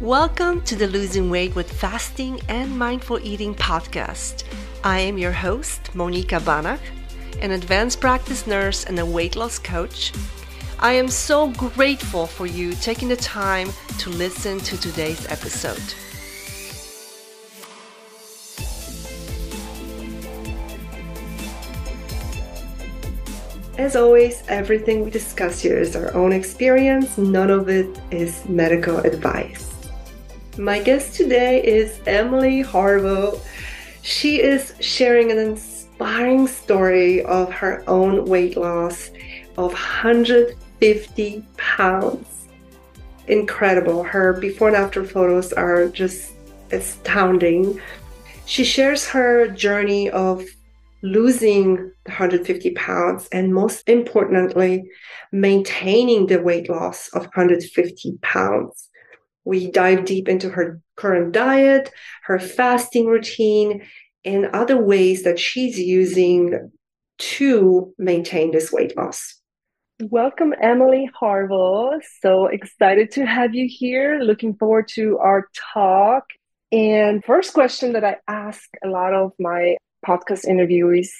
Welcome 0.00 0.62
to 0.62 0.74
the 0.74 0.88
Losing 0.88 1.30
Weight 1.30 1.54
with 1.54 1.72
Fasting 1.72 2.40
and 2.48 2.76
Mindful 2.76 3.20
Eating 3.20 3.54
podcast. 3.54 4.42
I 4.82 4.98
am 4.98 5.16
your 5.18 5.30
host, 5.30 5.92
Monika 5.94 6.40
Banach, 6.40 6.80
an 7.40 7.52
advanced 7.52 8.00
practice 8.00 8.44
nurse 8.44 8.84
and 8.84 8.98
a 8.98 9.06
weight 9.06 9.36
loss 9.36 9.60
coach. 9.60 10.12
I 10.80 10.94
am 10.94 11.06
so 11.06 11.48
grateful 11.52 12.26
for 12.26 12.44
you 12.44 12.72
taking 12.72 13.06
the 13.06 13.14
time 13.14 13.70
to 14.00 14.10
listen 14.10 14.58
to 14.58 14.76
today's 14.80 15.26
episode. 15.28 15.94
As 23.78 23.94
always, 23.94 24.42
everything 24.48 25.04
we 25.04 25.12
discuss 25.12 25.60
here 25.60 25.78
is 25.78 25.94
our 25.94 26.12
own 26.14 26.32
experience, 26.32 27.16
none 27.16 27.50
of 27.50 27.68
it 27.68 27.96
is 28.10 28.44
medical 28.48 28.98
advice. 28.98 29.63
My 30.58 30.80
guest 30.80 31.16
today 31.16 31.60
is 31.64 31.98
Emily 32.06 32.62
Harveaux. 32.62 33.40
She 34.02 34.40
is 34.40 34.72
sharing 34.78 35.32
an 35.32 35.38
inspiring 35.38 36.46
story 36.46 37.24
of 37.24 37.52
her 37.52 37.82
own 37.88 38.24
weight 38.26 38.56
loss 38.56 39.10
of 39.58 39.72
150 39.72 41.44
pounds. 41.56 42.46
Incredible. 43.26 44.04
Her 44.04 44.32
before 44.34 44.68
and 44.68 44.76
after 44.76 45.02
photos 45.04 45.52
are 45.52 45.88
just 45.88 46.34
astounding. 46.70 47.80
She 48.46 48.62
shares 48.62 49.08
her 49.08 49.48
journey 49.48 50.08
of 50.10 50.44
losing 51.02 51.90
150 52.06 52.70
pounds 52.74 53.28
and 53.32 53.52
most 53.52 53.88
importantly, 53.88 54.88
maintaining 55.32 56.28
the 56.28 56.40
weight 56.40 56.68
loss 56.68 57.08
of 57.08 57.22
150 57.22 58.18
pounds. 58.22 58.88
We 59.44 59.70
dive 59.70 60.04
deep 60.04 60.28
into 60.28 60.48
her 60.50 60.80
current 60.96 61.32
diet, 61.32 61.90
her 62.24 62.38
fasting 62.38 63.06
routine, 63.06 63.82
and 64.24 64.46
other 64.46 64.76
ways 64.76 65.22
that 65.24 65.38
she's 65.38 65.78
using 65.78 66.70
to 67.18 67.94
maintain 67.98 68.50
this 68.50 68.72
weight 68.72 68.96
loss. 68.96 69.40
Welcome, 70.00 70.54
Emily 70.60 71.08
Harveaux. 71.20 72.00
So 72.20 72.46
excited 72.46 73.12
to 73.12 73.26
have 73.26 73.54
you 73.54 73.68
here. 73.70 74.18
Looking 74.20 74.54
forward 74.56 74.88
to 74.94 75.18
our 75.18 75.48
talk. 75.72 76.24
And 76.72 77.24
first 77.24 77.54
question 77.54 77.92
that 77.92 78.04
I 78.04 78.16
ask 78.26 78.68
a 78.84 78.88
lot 78.88 79.14
of 79.14 79.32
my 79.38 79.76
podcast 80.04 80.46
interviewees 80.46 81.10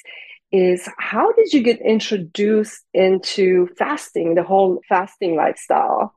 is 0.51 0.89
how 0.97 1.31
did 1.33 1.53
you 1.53 1.61
get 1.61 1.79
introduced 1.81 2.83
into 2.93 3.67
fasting, 3.77 4.35
the 4.35 4.43
whole 4.43 4.81
fasting 4.89 5.35
lifestyle? 5.35 6.13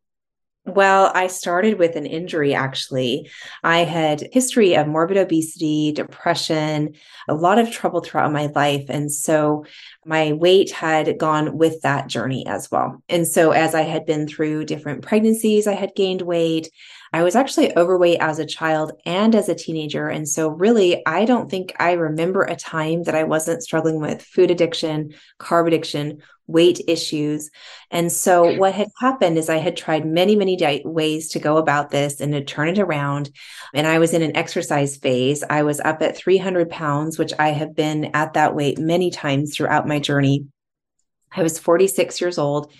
Well, 0.69 1.11
I 1.15 1.29
started 1.29 1.79
with 1.79 1.97
an 1.97 2.05
injury 2.05 2.55
actually. 2.55 3.31
I 3.65 3.79
had 3.85 4.29
history 4.33 4.75
of 4.75 4.87
morbid 4.87 5.17
obesity, 5.17 5.93
depression, 5.93 6.95
a 7.27 7.35
lot 7.35 7.59
of 7.59 7.71
trouble 7.71 8.01
throughout 8.01 8.33
my 8.33 8.47
life 8.55 8.85
and 8.89 9.11
so 9.11 9.65
my 10.05 10.33
weight 10.35 10.71
had 10.71 11.19
gone 11.19 11.57
with 11.57 11.81
that 11.83 12.07
journey 12.07 12.47
as 12.47 12.71
well. 12.71 13.03
And 13.09 13.27
so 13.27 13.53
as 13.53 13.75
I 13.75 13.83
had 13.83 14.05
been 14.05 14.29
through 14.29 14.67
different 14.67 15.03
pregnancies, 15.03 15.67
I 15.67 15.75
had 15.75 15.95
gained 15.95 16.23
weight. 16.23 16.71
I 17.13 17.23
was 17.23 17.35
actually 17.35 17.77
overweight 17.77 18.19
as 18.21 18.39
a 18.39 18.47
child 18.47 18.93
and 19.07 19.35
as 19.35 19.49
a 19.49 19.55
teenager. 19.55 20.09
And 20.09 20.29
so, 20.29 20.49
really, 20.49 21.05
I 21.07 21.25
don't 21.25 21.51
think 21.51 21.75
I 21.79 21.93
remember 21.93 22.43
a 22.43 22.57
time 22.57 23.05
that 23.05 23.15
I 23.15 23.25
wasn't 23.25 23.63
struggling 23.63 24.01
with 24.01 24.23
food 24.23 24.51
addiction, 24.51 25.15
carb 25.39 25.67
addiction, 25.67 26.23
weight 26.47 26.81
issues. 26.87 27.51
And 27.91 28.11
so, 28.13 28.57
what 28.57 28.75
had 28.75 28.89
happened 29.01 29.39
is 29.39 29.49
I 29.49 29.59
had 29.59 29.77
tried 29.77 30.05
many, 30.05 30.37
many 30.37 30.57
di- 30.57 30.83
ways 30.85 31.29
to 31.31 31.39
go 31.39 31.57
about 31.57 31.91
this 31.91 32.21
and 32.21 32.33
to 32.33 32.45
turn 32.45 32.69
it 32.69 32.79
around. 32.79 33.31
And 33.75 33.87
I 33.87 33.99
was 33.99 34.13
in 34.13 34.23
an 34.23 34.37
exercise 34.37 34.97
phase. 34.97 35.43
I 35.49 35.63
was 35.63 35.81
up 35.81 36.03
at 36.03 36.17
300 36.17 36.71
pounds, 36.71 37.19
which 37.19 37.33
I 37.39 37.51
have 37.51 37.75
been 37.75 38.07
at 38.15 38.35
that 38.35 38.55
weight 38.55 38.79
many 38.79 39.11
times 39.11 39.57
throughout 39.57 39.89
my 39.89 39.99
journey. 39.99 40.47
I 41.35 41.43
was 41.43 41.59
46 41.59 42.21
years 42.21 42.39
old 42.39 42.73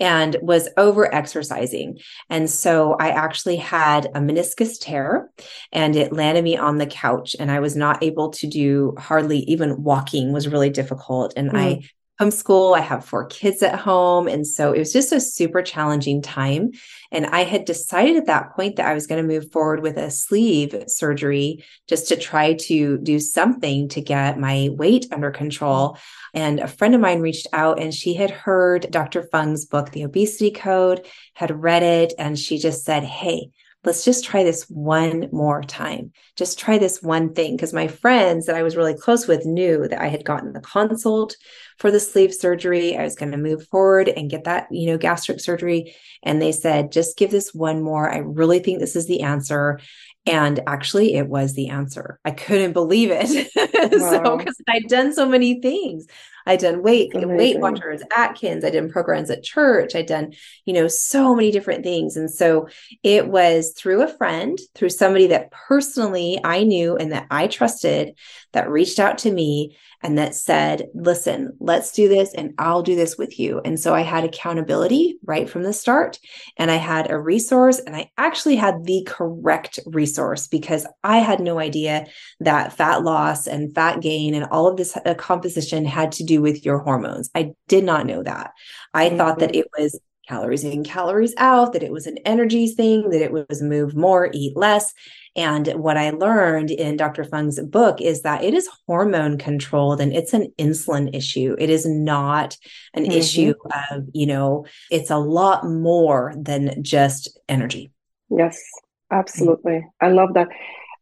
and 0.00 0.36
was 0.42 0.68
over 0.76 1.12
exercising. 1.14 1.98
And 2.28 2.50
so 2.50 2.94
I 2.98 3.10
actually 3.10 3.56
had 3.56 4.06
a 4.06 4.20
meniscus 4.20 4.78
tear 4.80 5.30
and 5.72 5.94
it 5.94 6.12
landed 6.12 6.42
me 6.42 6.56
on 6.56 6.78
the 6.78 6.86
couch 6.86 7.36
and 7.38 7.50
I 7.50 7.60
was 7.60 7.76
not 7.76 8.02
able 8.02 8.30
to 8.30 8.46
do 8.46 8.94
hardly 8.98 9.38
even 9.40 9.82
walking 9.82 10.32
was 10.32 10.48
really 10.48 10.70
difficult. 10.70 11.34
And 11.36 11.52
mm. 11.52 11.58
I 11.58 11.88
homeschool. 12.20 12.76
I 12.76 12.80
have 12.80 13.04
four 13.04 13.26
kids 13.26 13.62
at 13.62 13.78
home. 13.78 14.28
And 14.28 14.46
so 14.46 14.72
it 14.72 14.78
was 14.78 14.92
just 14.92 15.12
a 15.12 15.20
super 15.20 15.62
challenging 15.62 16.22
time. 16.22 16.70
And 17.10 17.26
I 17.26 17.44
had 17.44 17.64
decided 17.64 18.16
at 18.16 18.26
that 18.26 18.54
point 18.54 18.76
that 18.76 18.86
I 18.86 18.94
was 18.94 19.06
going 19.06 19.20
to 19.20 19.28
move 19.28 19.50
forward 19.50 19.80
with 19.80 19.96
a 19.96 20.10
sleeve 20.10 20.84
surgery 20.86 21.64
just 21.88 22.08
to 22.08 22.16
try 22.16 22.54
to 22.54 22.98
do 22.98 23.18
something 23.18 23.88
to 23.88 24.00
get 24.00 24.38
my 24.38 24.68
weight 24.72 25.06
under 25.12 25.30
control. 25.30 25.98
And 26.32 26.60
a 26.60 26.68
friend 26.68 26.94
of 26.94 27.00
mine 27.00 27.20
reached 27.20 27.48
out 27.52 27.80
and 27.80 27.92
she 27.92 28.14
had 28.14 28.30
heard 28.30 28.90
Dr. 28.90 29.28
Fung's 29.30 29.64
book, 29.64 29.90
The 29.90 30.04
Obesity 30.04 30.50
Code, 30.50 31.06
had 31.34 31.62
read 31.62 31.82
it. 31.82 32.12
And 32.18 32.38
she 32.38 32.58
just 32.58 32.84
said, 32.84 33.02
Hey, 33.02 33.50
let's 33.84 34.04
just 34.04 34.24
try 34.24 34.42
this 34.42 34.64
one 34.64 35.28
more 35.32 35.62
time. 35.62 36.12
Just 36.36 36.58
try 36.58 36.78
this 36.78 37.02
one 37.02 37.34
thing. 37.34 37.56
Because 37.56 37.72
my 37.72 37.88
friends 37.88 38.46
that 38.46 38.56
I 38.56 38.62
was 38.62 38.76
really 38.76 38.94
close 38.94 39.26
with 39.26 39.44
knew 39.44 39.86
that 39.88 40.00
I 40.00 40.08
had 40.08 40.24
gotten 40.24 40.52
the 40.52 40.60
consult 40.60 41.36
for 41.78 41.90
the 41.90 42.00
sleeve 42.00 42.34
surgery. 42.34 42.96
I 42.96 43.02
was 43.02 43.14
going 43.14 43.32
to 43.32 43.38
move 43.38 43.66
forward 43.68 44.08
and 44.08 44.30
get 44.30 44.44
that, 44.44 44.68
you 44.70 44.86
know, 44.86 44.98
gastric 44.98 45.40
surgery. 45.40 45.94
And 46.22 46.40
they 46.40 46.52
said, 46.52 46.92
just 46.92 47.18
give 47.18 47.30
this 47.30 47.54
one 47.54 47.82
more. 47.82 48.10
I 48.10 48.18
really 48.18 48.58
think 48.58 48.78
this 48.78 48.96
is 48.96 49.06
the 49.06 49.22
answer. 49.22 49.80
And 50.26 50.60
actually, 50.66 51.14
it 51.14 51.28
was 51.28 51.52
the 51.52 51.68
answer. 51.68 52.18
I 52.24 52.30
couldn't 52.30 52.72
believe 52.72 53.10
it. 53.12 53.50
Wow. 53.84 54.10
so, 54.24 54.38
because 54.38 54.56
I'd 54.66 54.88
done 54.88 55.12
so 55.12 55.28
many 55.28 55.60
things. 55.60 56.06
I'd 56.46 56.60
done 56.60 56.82
weight 56.82 57.12
Weight 57.14 57.58
Watchers, 57.58 58.02
Atkins. 58.16 58.64
I 58.64 58.70
did 58.70 58.90
programs 58.90 59.30
at 59.30 59.42
church. 59.42 59.94
I'd 59.94 60.06
done, 60.06 60.32
you 60.64 60.72
know, 60.72 60.88
so 60.88 61.34
many 61.34 61.50
different 61.50 61.84
things. 61.84 62.16
And 62.16 62.30
so 62.30 62.68
it 63.02 63.28
was 63.28 63.72
through 63.76 64.02
a 64.02 64.08
friend, 64.08 64.58
through 64.74 64.90
somebody 64.90 65.26
that 65.28 65.50
personally 65.50 66.40
I 66.44 66.64
knew 66.64 66.96
and 66.96 67.12
that 67.12 67.26
I 67.30 67.46
trusted 67.46 68.16
that 68.52 68.70
reached 68.70 68.98
out 68.98 69.18
to 69.18 69.32
me 69.32 69.76
and 70.04 70.18
that 70.18 70.34
said, 70.34 70.88
listen, 70.94 71.56
let's 71.60 71.90
do 71.90 72.08
this 72.08 72.34
and 72.34 72.52
I'll 72.58 72.82
do 72.82 72.94
this 72.94 73.16
with 73.16 73.38
you. 73.40 73.60
And 73.64 73.80
so 73.80 73.94
I 73.94 74.02
had 74.02 74.22
accountability 74.22 75.16
right 75.24 75.48
from 75.48 75.62
the 75.62 75.72
start 75.72 76.18
and 76.58 76.70
I 76.70 76.76
had 76.76 77.10
a 77.10 77.18
resource 77.18 77.78
and 77.78 77.96
I 77.96 78.10
actually 78.18 78.56
had 78.56 78.84
the 78.84 79.02
correct 79.06 79.78
resource 79.86 80.46
because 80.46 80.86
I 81.02 81.18
had 81.18 81.40
no 81.40 81.58
idea 81.58 82.06
that 82.40 82.74
fat 82.74 83.02
loss 83.02 83.46
and 83.46 83.74
fat 83.74 84.02
gain 84.02 84.34
and 84.34 84.44
all 84.44 84.68
of 84.68 84.76
this 84.76 84.94
uh, 84.94 85.14
composition 85.14 85.86
had 85.86 86.12
to 86.12 86.24
do 86.24 86.33
with 86.38 86.64
your 86.64 86.78
hormones. 86.78 87.30
I 87.34 87.52
did 87.68 87.84
not 87.84 88.06
know 88.06 88.22
that. 88.22 88.52
I 88.92 89.08
mm-hmm. 89.08 89.16
thought 89.16 89.38
that 89.40 89.54
it 89.54 89.66
was 89.78 89.98
calories 90.28 90.64
in, 90.64 90.84
calories 90.84 91.34
out, 91.36 91.72
that 91.72 91.82
it 91.82 91.92
was 91.92 92.06
an 92.06 92.18
energy 92.24 92.68
thing, 92.68 93.10
that 93.10 93.22
it 93.22 93.32
was 93.32 93.62
move 93.62 93.94
more, 93.94 94.30
eat 94.32 94.56
less. 94.56 94.92
And 95.36 95.66
what 95.74 95.96
I 95.96 96.10
learned 96.10 96.70
in 96.70 96.96
Dr. 96.96 97.24
Fung's 97.24 97.60
book 97.60 98.00
is 98.00 98.22
that 98.22 98.44
it 98.44 98.54
is 98.54 98.68
hormone 98.86 99.36
controlled 99.36 100.00
and 100.00 100.12
it's 100.12 100.32
an 100.32 100.52
insulin 100.58 101.14
issue. 101.14 101.56
It 101.58 101.70
is 101.70 101.84
not 101.86 102.56
an 102.94 103.02
mm-hmm. 103.02 103.12
issue 103.12 103.54
of, 103.90 104.04
you 104.12 104.26
know, 104.26 104.64
it's 104.90 105.10
a 105.10 105.18
lot 105.18 105.66
more 105.66 106.34
than 106.36 106.82
just 106.82 107.36
energy. 107.48 107.90
Yes, 108.30 108.60
absolutely. 109.10 109.72
Mm-hmm. 109.72 110.06
I 110.06 110.10
love 110.10 110.34
that. 110.34 110.48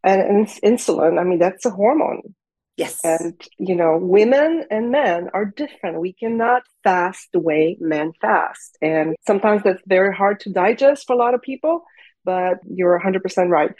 And, 0.03 0.21
and 0.21 0.47
insulin, 0.47 1.19
I 1.19 1.23
mean, 1.23 1.39
that's 1.39 1.65
a 1.65 1.69
hormone. 1.69 2.33
Yes. 2.75 2.99
And, 3.03 3.39
you 3.59 3.75
know, 3.75 3.97
women 4.01 4.65
and 4.71 4.89
men 4.89 5.29
are 5.33 5.45
different. 5.45 5.99
We 5.99 6.13
cannot 6.13 6.63
fast 6.83 7.29
the 7.31 7.39
way 7.39 7.77
men 7.79 8.13
fast. 8.19 8.77
And 8.81 9.15
sometimes 9.27 9.61
that's 9.63 9.81
very 9.85 10.13
hard 10.13 10.39
to 10.41 10.51
digest 10.51 11.05
for 11.05 11.13
a 11.13 11.17
lot 11.17 11.35
of 11.35 11.41
people, 11.41 11.83
but 12.25 12.59
you're 12.65 12.99
100% 12.99 13.49
right. 13.49 13.71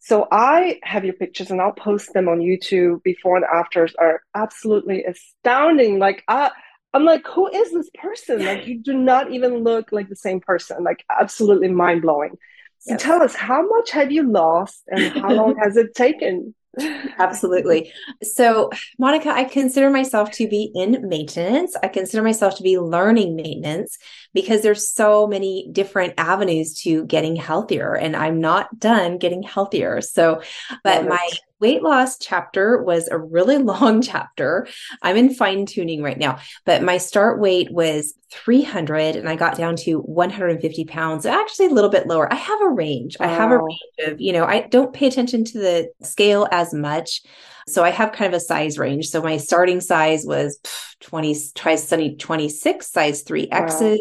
So 0.00 0.28
I 0.30 0.78
have 0.84 1.04
your 1.04 1.14
pictures 1.14 1.50
and 1.50 1.60
I'll 1.60 1.72
post 1.72 2.12
them 2.14 2.28
on 2.28 2.38
YouTube. 2.38 3.02
Before 3.02 3.36
and 3.36 3.44
afters 3.44 3.94
are 3.98 4.22
absolutely 4.34 5.04
astounding. 5.04 5.98
Like 5.98 6.22
I, 6.28 6.52
I'm 6.94 7.04
like, 7.04 7.26
who 7.26 7.48
is 7.48 7.72
this 7.72 7.90
person? 8.00 8.44
Like 8.44 8.66
you 8.66 8.80
do 8.80 8.94
not 8.94 9.32
even 9.32 9.64
look 9.64 9.90
like 9.90 10.08
the 10.08 10.16
same 10.16 10.40
person. 10.40 10.84
Like 10.84 11.04
absolutely 11.10 11.68
mind 11.68 12.02
blowing. 12.02 12.36
So 12.78 12.92
yes. 12.92 13.02
tell 13.02 13.22
us, 13.22 13.34
how 13.34 13.66
much 13.66 13.90
have 13.90 14.12
you 14.12 14.30
lost 14.30 14.84
and 14.86 15.20
how 15.20 15.32
long 15.32 15.56
has 15.62 15.76
it 15.76 15.96
taken? 15.96 16.54
Absolutely. 17.18 17.92
So, 18.22 18.70
Monika, 19.00 19.28
I 19.28 19.44
consider 19.44 19.90
myself 19.90 20.30
to 20.32 20.48
be 20.48 20.70
in 20.74 21.08
maintenance. 21.08 21.76
I 21.82 21.88
consider 21.88 22.22
myself 22.22 22.56
to 22.56 22.62
be 22.62 22.78
learning 22.78 23.36
maintenance 23.36 23.98
because 24.34 24.62
there's 24.62 24.88
so 24.88 25.26
many 25.26 25.68
different 25.72 26.14
avenues 26.18 26.80
to 26.82 27.04
getting 27.06 27.36
healthier 27.36 27.94
and 27.94 28.14
I'm 28.16 28.40
not 28.40 28.78
done 28.78 29.18
getting 29.18 29.42
healthier. 29.42 30.00
So, 30.00 30.42
but 30.84 31.06
my 31.08 31.28
weight 31.60 31.82
loss 31.82 32.18
chapter 32.18 32.82
was 32.82 33.08
a 33.08 33.18
really 33.18 33.58
long 33.58 34.02
chapter. 34.02 34.66
I'm 35.02 35.16
in 35.16 35.34
fine 35.34 35.66
tuning 35.66 36.02
right 36.02 36.18
now, 36.18 36.38
but 36.64 36.82
my 36.82 36.98
start 36.98 37.40
weight 37.40 37.70
was 37.70 38.14
300 38.30 39.16
and 39.16 39.28
I 39.28 39.36
got 39.36 39.56
down 39.56 39.76
to 39.76 40.00
150 40.00 40.84
pounds, 40.84 41.24
actually 41.24 41.66
a 41.66 41.70
little 41.70 41.90
bit 41.90 42.06
lower. 42.06 42.30
I 42.32 42.36
have 42.36 42.60
a 42.60 42.68
range. 42.68 43.16
Wow. 43.18 43.26
I 43.26 43.28
have 43.30 43.50
a 43.50 43.58
range 43.58 44.12
of, 44.12 44.20
you 44.20 44.32
know, 44.32 44.44
I 44.44 44.60
don't 44.62 44.92
pay 44.92 45.06
attention 45.06 45.44
to 45.44 45.58
the 45.58 45.90
scale 46.02 46.46
as 46.52 46.74
much. 46.74 47.22
So 47.66 47.84
I 47.84 47.90
have 47.90 48.12
kind 48.12 48.32
of 48.32 48.36
a 48.36 48.44
size 48.44 48.78
range. 48.78 49.08
So 49.08 49.22
my 49.22 49.36
starting 49.36 49.80
size 49.80 50.24
was 50.26 50.58
20, 51.00 51.36
try 51.54 51.76
26, 51.76 52.90
size 52.90 53.24
3Xs. 53.24 53.80
Wow. 53.80 53.96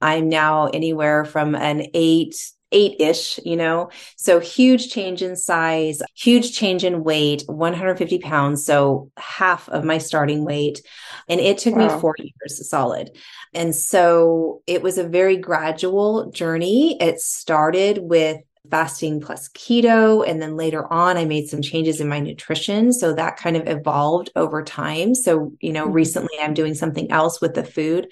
I'm 0.00 0.28
now 0.28 0.66
anywhere 0.66 1.24
from 1.24 1.54
an 1.54 1.86
eight 1.94 2.34
eight 2.72 3.00
ish, 3.00 3.38
you 3.44 3.56
know? 3.56 3.90
So 4.16 4.40
huge 4.40 4.90
change 4.90 5.22
in 5.22 5.36
size, 5.36 6.02
huge 6.14 6.56
change 6.56 6.84
in 6.84 7.04
weight, 7.04 7.44
150 7.46 8.18
pounds. 8.18 8.64
So 8.64 9.10
half 9.16 9.68
of 9.68 9.84
my 9.84 9.98
starting 9.98 10.44
weight. 10.44 10.82
And 11.28 11.40
it 11.40 11.58
took 11.58 11.76
wow. 11.76 11.94
me 11.94 12.00
four 12.00 12.14
years 12.18 12.68
solid. 12.68 13.10
And 13.54 13.74
so 13.74 14.62
it 14.66 14.82
was 14.82 14.98
a 14.98 15.08
very 15.08 15.36
gradual 15.36 16.30
journey. 16.30 16.96
It 17.00 17.20
started 17.20 17.98
with 18.00 18.38
fasting 18.70 19.20
plus 19.20 19.48
keto. 19.50 20.26
And 20.26 20.40
then 20.40 20.56
later 20.56 20.90
on, 20.92 21.16
I 21.16 21.24
made 21.24 21.48
some 21.48 21.62
changes 21.62 22.00
in 22.00 22.08
my 22.08 22.20
nutrition. 22.20 22.92
So 22.92 23.12
that 23.12 23.36
kind 23.36 23.56
of 23.56 23.66
evolved 23.66 24.30
over 24.36 24.62
time. 24.62 25.14
So, 25.14 25.52
you 25.60 25.72
know, 25.72 25.84
mm-hmm. 25.84 25.94
recently 25.94 26.38
I'm 26.40 26.54
doing 26.54 26.74
something 26.74 27.10
else 27.10 27.40
with 27.40 27.54
the 27.54 27.64
food. 27.64 28.08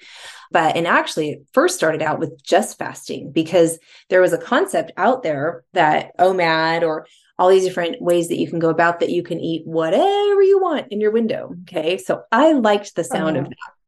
But, 0.51 0.75
and 0.75 0.85
actually, 0.85 1.29
it 1.31 1.47
first 1.53 1.77
started 1.77 2.01
out 2.01 2.19
with 2.19 2.43
just 2.43 2.77
fasting 2.77 3.31
because 3.31 3.79
there 4.09 4.19
was 4.19 4.33
a 4.33 4.37
concept 4.37 4.91
out 4.97 5.23
there 5.23 5.63
that 5.73 6.17
OMAD 6.17 6.83
or 6.83 7.07
all 7.39 7.49
these 7.49 7.63
different 7.63 8.01
ways 8.01 8.27
that 8.27 8.37
you 8.37 8.49
can 8.49 8.59
go 8.59 8.69
about 8.69 8.99
that 8.99 9.09
you 9.09 9.23
can 9.23 9.39
eat 9.39 9.65
whatever 9.65 10.43
you 10.43 10.59
want 10.61 10.91
in 10.91 10.99
your 10.99 11.11
window. 11.11 11.55
Okay. 11.63 11.97
So 11.97 12.23
I 12.31 12.51
liked 12.51 12.95
the 12.95 13.03
sound 13.03 13.37
of 13.37 13.45
uh-huh. 13.45 13.49
that 13.49 13.80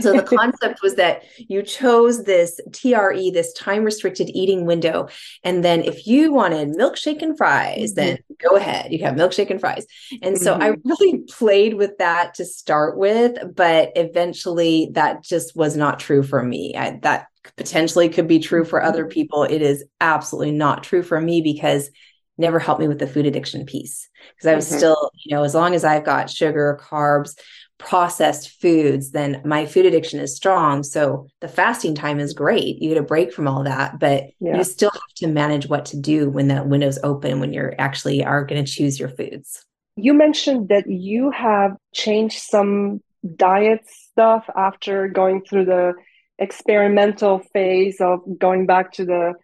so 0.00 0.12
the 0.12 0.22
concept 0.38 0.82
was 0.82 0.94
that 0.96 1.22
you 1.36 1.62
chose 1.62 2.24
this 2.24 2.60
TRE, 2.72 3.30
this 3.30 3.52
time 3.52 3.84
restricted 3.84 4.30
eating 4.30 4.64
window. 4.64 5.08
And 5.44 5.64
then 5.64 5.82
if 5.82 6.06
you 6.06 6.32
wanted 6.32 6.70
milkshake 6.70 7.22
and 7.22 7.36
fries, 7.36 7.92
mm-hmm. 7.92 7.94
then 7.94 8.18
go 8.38 8.56
ahead. 8.56 8.92
You 8.92 9.04
have 9.04 9.14
milkshake 9.14 9.50
and 9.50 9.60
fries. 9.60 9.86
And 10.22 10.36
mm-hmm. 10.36 10.44
so 10.44 10.54
I 10.54 10.70
mm-hmm. 10.70 10.88
really 10.88 11.18
played 11.28 11.74
with 11.74 11.98
that 11.98 12.34
to 12.34 12.44
start 12.44 12.96
with, 12.96 13.38
but 13.54 13.92
eventually 13.96 14.90
that 14.92 15.22
just 15.22 15.56
was 15.56 15.76
not 15.76 15.98
true 15.98 16.22
for 16.22 16.42
me. 16.42 16.74
I, 16.76 16.98
that 17.02 17.26
potentially 17.56 18.08
could 18.08 18.28
be 18.28 18.38
true 18.38 18.64
for 18.64 18.82
other 18.82 19.04
mm-hmm. 19.04 19.12
people. 19.12 19.44
It 19.44 19.62
is 19.62 19.84
absolutely 20.00 20.52
not 20.52 20.84
true 20.84 21.02
for 21.02 21.20
me 21.20 21.40
because 21.40 21.90
never 22.38 22.58
helped 22.58 22.80
me 22.80 22.88
with 22.88 22.98
the 22.98 23.06
food 23.06 23.26
addiction 23.26 23.66
piece 23.66 24.08
because 24.34 24.46
I 24.46 24.54
was 24.54 24.66
mm-hmm. 24.66 24.78
still, 24.78 25.10
you 25.24 25.34
know, 25.34 25.44
as 25.44 25.54
long 25.54 25.74
as 25.74 25.84
I've 25.84 26.04
got 26.04 26.30
sugar, 26.30 26.80
carbs, 26.82 27.38
processed 27.84 28.60
foods, 28.60 29.10
then 29.10 29.42
my 29.44 29.66
food 29.66 29.86
addiction 29.86 30.20
is 30.20 30.34
strong. 30.34 30.82
So 30.82 31.28
the 31.40 31.48
fasting 31.48 31.94
time 31.94 32.20
is 32.20 32.32
great. 32.32 32.80
You 32.80 32.90
get 32.90 32.98
a 32.98 33.02
break 33.02 33.32
from 33.32 33.48
all 33.48 33.64
that, 33.64 33.98
but 33.98 34.30
yeah. 34.40 34.56
you 34.56 34.64
still 34.64 34.90
have 34.90 35.14
to 35.16 35.26
manage 35.26 35.68
what 35.68 35.84
to 35.86 35.96
do 35.96 36.30
when 36.30 36.48
that 36.48 36.66
window's 36.66 36.98
open, 37.02 37.40
when 37.40 37.52
you're 37.52 37.74
actually 37.78 38.24
are 38.24 38.44
going 38.44 38.64
to 38.64 38.70
choose 38.70 38.98
your 38.98 39.08
foods. 39.08 39.64
You 39.96 40.14
mentioned 40.14 40.68
that 40.68 40.88
you 40.88 41.30
have 41.30 41.76
changed 41.92 42.38
some 42.38 43.02
diet 43.36 43.80
stuff 43.86 44.48
after 44.56 45.08
going 45.08 45.42
through 45.44 45.66
the 45.66 45.92
experimental 46.38 47.40
phase 47.52 48.00
of 48.00 48.20
going 48.38 48.66
back 48.66 48.92
to 48.92 49.04
the 49.04 49.34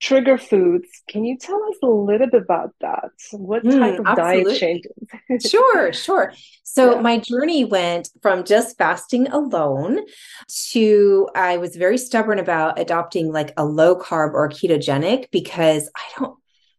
trigger 0.00 0.38
foods. 0.38 0.88
Can 1.08 1.24
you 1.24 1.36
tell 1.36 1.62
us 1.64 1.76
a 1.82 1.86
little 1.86 2.28
bit 2.28 2.42
about 2.42 2.74
that? 2.80 3.10
What 3.32 3.64
mm, 3.64 3.78
type 3.78 3.98
of 3.98 4.06
absolutely. 4.06 4.58
diet 4.58 4.60
changes? 4.60 5.50
sure, 5.50 5.92
sure. 5.92 6.32
So 6.62 6.94
yeah. 6.94 7.00
my 7.00 7.18
journey 7.18 7.64
went 7.64 8.08
from 8.22 8.44
just 8.44 8.78
fasting 8.78 9.28
alone 9.28 10.00
to 10.72 11.28
I 11.34 11.56
was 11.56 11.76
very 11.76 11.98
stubborn 11.98 12.38
about 12.38 12.78
adopting 12.78 13.32
like 13.32 13.52
a 13.56 13.64
low 13.64 13.96
carb 13.96 14.34
or 14.34 14.48
ketogenic 14.48 15.30
because 15.30 15.90
I 15.96 16.02
don't 16.18 16.38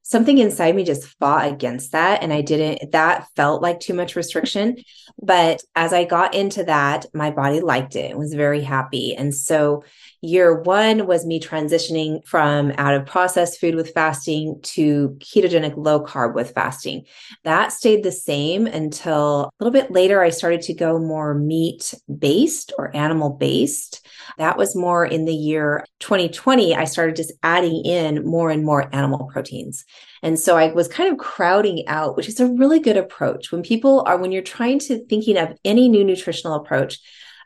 something 0.09 0.39
inside 0.39 0.75
me 0.75 0.83
just 0.83 1.05
fought 1.19 1.47
against 1.47 1.91
that 1.91 2.23
and 2.23 2.33
i 2.33 2.41
didn't 2.41 2.91
that 2.91 3.27
felt 3.35 3.61
like 3.61 3.79
too 3.79 3.93
much 3.93 4.15
restriction 4.15 4.75
but 5.21 5.61
as 5.75 5.93
i 5.93 6.03
got 6.03 6.33
into 6.33 6.63
that 6.63 7.05
my 7.13 7.29
body 7.29 7.61
liked 7.61 7.95
it 7.95 8.09
and 8.09 8.19
was 8.19 8.33
very 8.33 8.61
happy 8.61 9.15
and 9.15 9.35
so 9.35 9.83
year 10.21 10.61
one 10.61 11.07
was 11.07 11.25
me 11.25 11.39
transitioning 11.39 12.25
from 12.25 12.73
out 12.77 12.93
of 12.93 13.05
processed 13.05 13.59
food 13.59 13.75
with 13.75 13.93
fasting 13.93 14.59
to 14.61 15.17
ketogenic 15.19 15.73
low 15.77 16.03
carb 16.03 16.33
with 16.35 16.51
fasting. 16.51 17.05
That 17.43 17.71
stayed 17.71 18.03
the 18.03 18.11
same 18.11 18.67
until 18.67 19.51
a 19.59 19.63
little 19.63 19.71
bit 19.71 19.91
later 19.91 20.21
i 20.21 20.29
started 20.29 20.61
to 20.61 20.73
go 20.73 20.99
more 20.99 21.33
meat 21.33 21.93
based 22.17 22.73
or 22.77 22.95
animal 22.95 23.29
based 23.29 24.05
that 24.37 24.57
was 24.57 24.75
more 24.75 25.05
in 25.05 25.25
the 25.25 25.33
year 25.33 25.85
2020 25.99 26.75
i 26.75 26.83
started 26.83 27.15
just 27.15 27.31
adding 27.43 27.83
in 27.85 28.25
more 28.25 28.49
and 28.49 28.63
more 28.63 28.93
animal 28.93 29.29
proteins. 29.31 29.85
And 30.21 30.37
so 30.37 30.57
I 30.57 30.71
was 30.71 30.87
kind 30.87 31.11
of 31.11 31.17
crowding 31.17 31.87
out, 31.87 32.17
which 32.17 32.27
is 32.27 32.39
a 32.39 32.47
really 32.47 32.79
good 32.79 32.97
approach. 32.97 33.51
When 33.51 33.63
people 33.63 34.03
are, 34.05 34.17
when 34.17 34.31
you're 34.31 34.41
trying 34.41 34.79
to 34.79 35.05
thinking 35.05 35.37
of 35.37 35.57
any 35.63 35.87
new 35.87 36.03
nutritional 36.03 36.55
approach, 36.55 36.99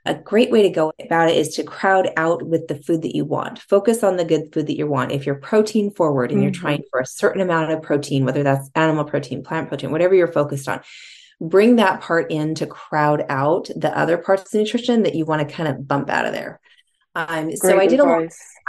a 0.05 0.13
great 0.13 0.51
way 0.51 0.63
to 0.63 0.69
go 0.69 0.91
about 0.99 1.29
it 1.29 1.37
is 1.37 1.55
to 1.55 1.63
crowd 1.63 2.11
out 2.17 2.43
with 2.43 2.67
the 2.67 2.75
food 2.75 3.03
that 3.03 3.15
you 3.15 3.23
want. 3.23 3.59
Focus 3.59 4.03
on 4.03 4.17
the 4.17 4.25
good 4.25 4.53
food 4.53 4.67
that 4.67 4.77
you 4.77 4.85
want. 4.85 5.11
If 5.11 5.25
you're 5.25 5.35
protein 5.35 5.91
forward 5.91 6.31
and 6.31 6.37
mm-hmm. 6.37 6.43
you're 6.43 6.51
trying 6.51 6.83
for 6.91 6.99
a 6.99 7.05
certain 7.05 7.41
amount 7.41 7.71
of 7.71 7.81
protein, 7.81 8.25
whether 8.25 8.43
that's 8.43 8.69
animal 8.75 9.05
protein, 9.05 9.43
plant 9.43 9.69
protein, 9.69 9.91
whatever 9.91 10.13
you're 10.13 10.27
focused 10.27 10.67
on, 10.67 10.81
bring 11.39 11.77
that 11.77 12.01
part 12.01 12.31
in 12.31 12.55
to 12.55 12.67
crowd 12.67 13.25
out 13.29 13.69
the 13.75 13.97
other 13.97 14.17
parts 14.17 14.53
of 14.53 14.59
nutrition 14.59 15.03
that 15.03 15.15
you 15.15 15.25
want 15.25 15.47
to 15.47 15.55
kind 15.55 15.69
of 15.69 15.87
bump 15.87 16.09
out 16.09 16.25
of 16.25 16.33
there. 16.33 16.59
Um, 17.15 17.55
so 17.55 17.79
I 17.79 17.87
did 17.87 17.99
a 17.99 18.03
lot 18.05 18.23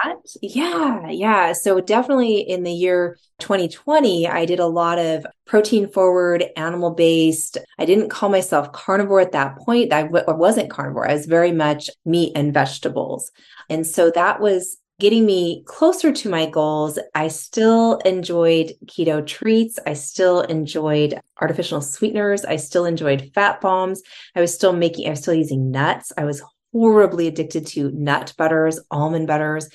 that. 0.05 0.17
Yeah, 0.43 1.09
yeah. 1.09 1.53
So 1.53 1.81
definitely 1.81 2.41
in 2.41 2.63
the 2.63 2.73
year 2.73 3.17
2020, 3.39 4.27
I 4.29 4.45
did 4.45 4.61
a 4.61 4.67
lot 4.67 4.99
of 4.99 5.27
protein 5.47 5.89
forward, 5.89 6.45
animal 6.57 6.91
based. 6.91 7.59
I 7.79 7.85
didn't 7.85 8.11
call 8.11 8.29
myself 8.29 8.73
carnivore 8.73 9.21
at 9.21 9.33
that 9.33 9.57
point. 9.59 9.93
I 9.93 10.03
w- 10.03 10.25
wasn't 10.29 10.71
carnivore. 10.71 11.09
I 11.09 11.15
was 11.15 11.27
very 11.27 11.53
much 11.53 11.91
meat 12.05 12.33
and 12.35 12.53
vegetables. 12.53 13.31
And 13.71 13.87
so 13.87 14.11
that 14.11 14.41
was 14.41 14.79
getting 15.01 15.27
me 15.27 15.65
closer 15.67 16.13
to 16.13 16.29
my 16.29 16.47
goals. 16.47 16.99
I 17.15 17.29
still 17.29 17.99
enjoyed 18.05 18.73
keto 18.87 19.27
treats. 19.27 19.79
I 19.87 19.95
still 19.95 20.43
enjoyed 20.43 21.19
artificial 21.41 21.81
sweeteners. 21.81 22.45
I 22.45 22.57
still 22.57 22.85
enjoyed 22.85 23.31
fat 23.35 23.61
bombs. 23.61 24.03
I 24.37 24.41
was 24.41 24.55
still 24.55 24.73
making, 24.73 25.07
I 25.09 25.11
was 25.11 25.21
still 25.21 25.35
using 25.35 25.71
nuts. 25.71 26.13
I 26.17 26.25
was 26.25 26.43
horribly 26.75 27.29
addicted 27.29 27.69
to 27.69 27.93
nut 27.93 28.35
butters, 28.37 28.81
almond 28.91 29.29
butters. 29.29 29.69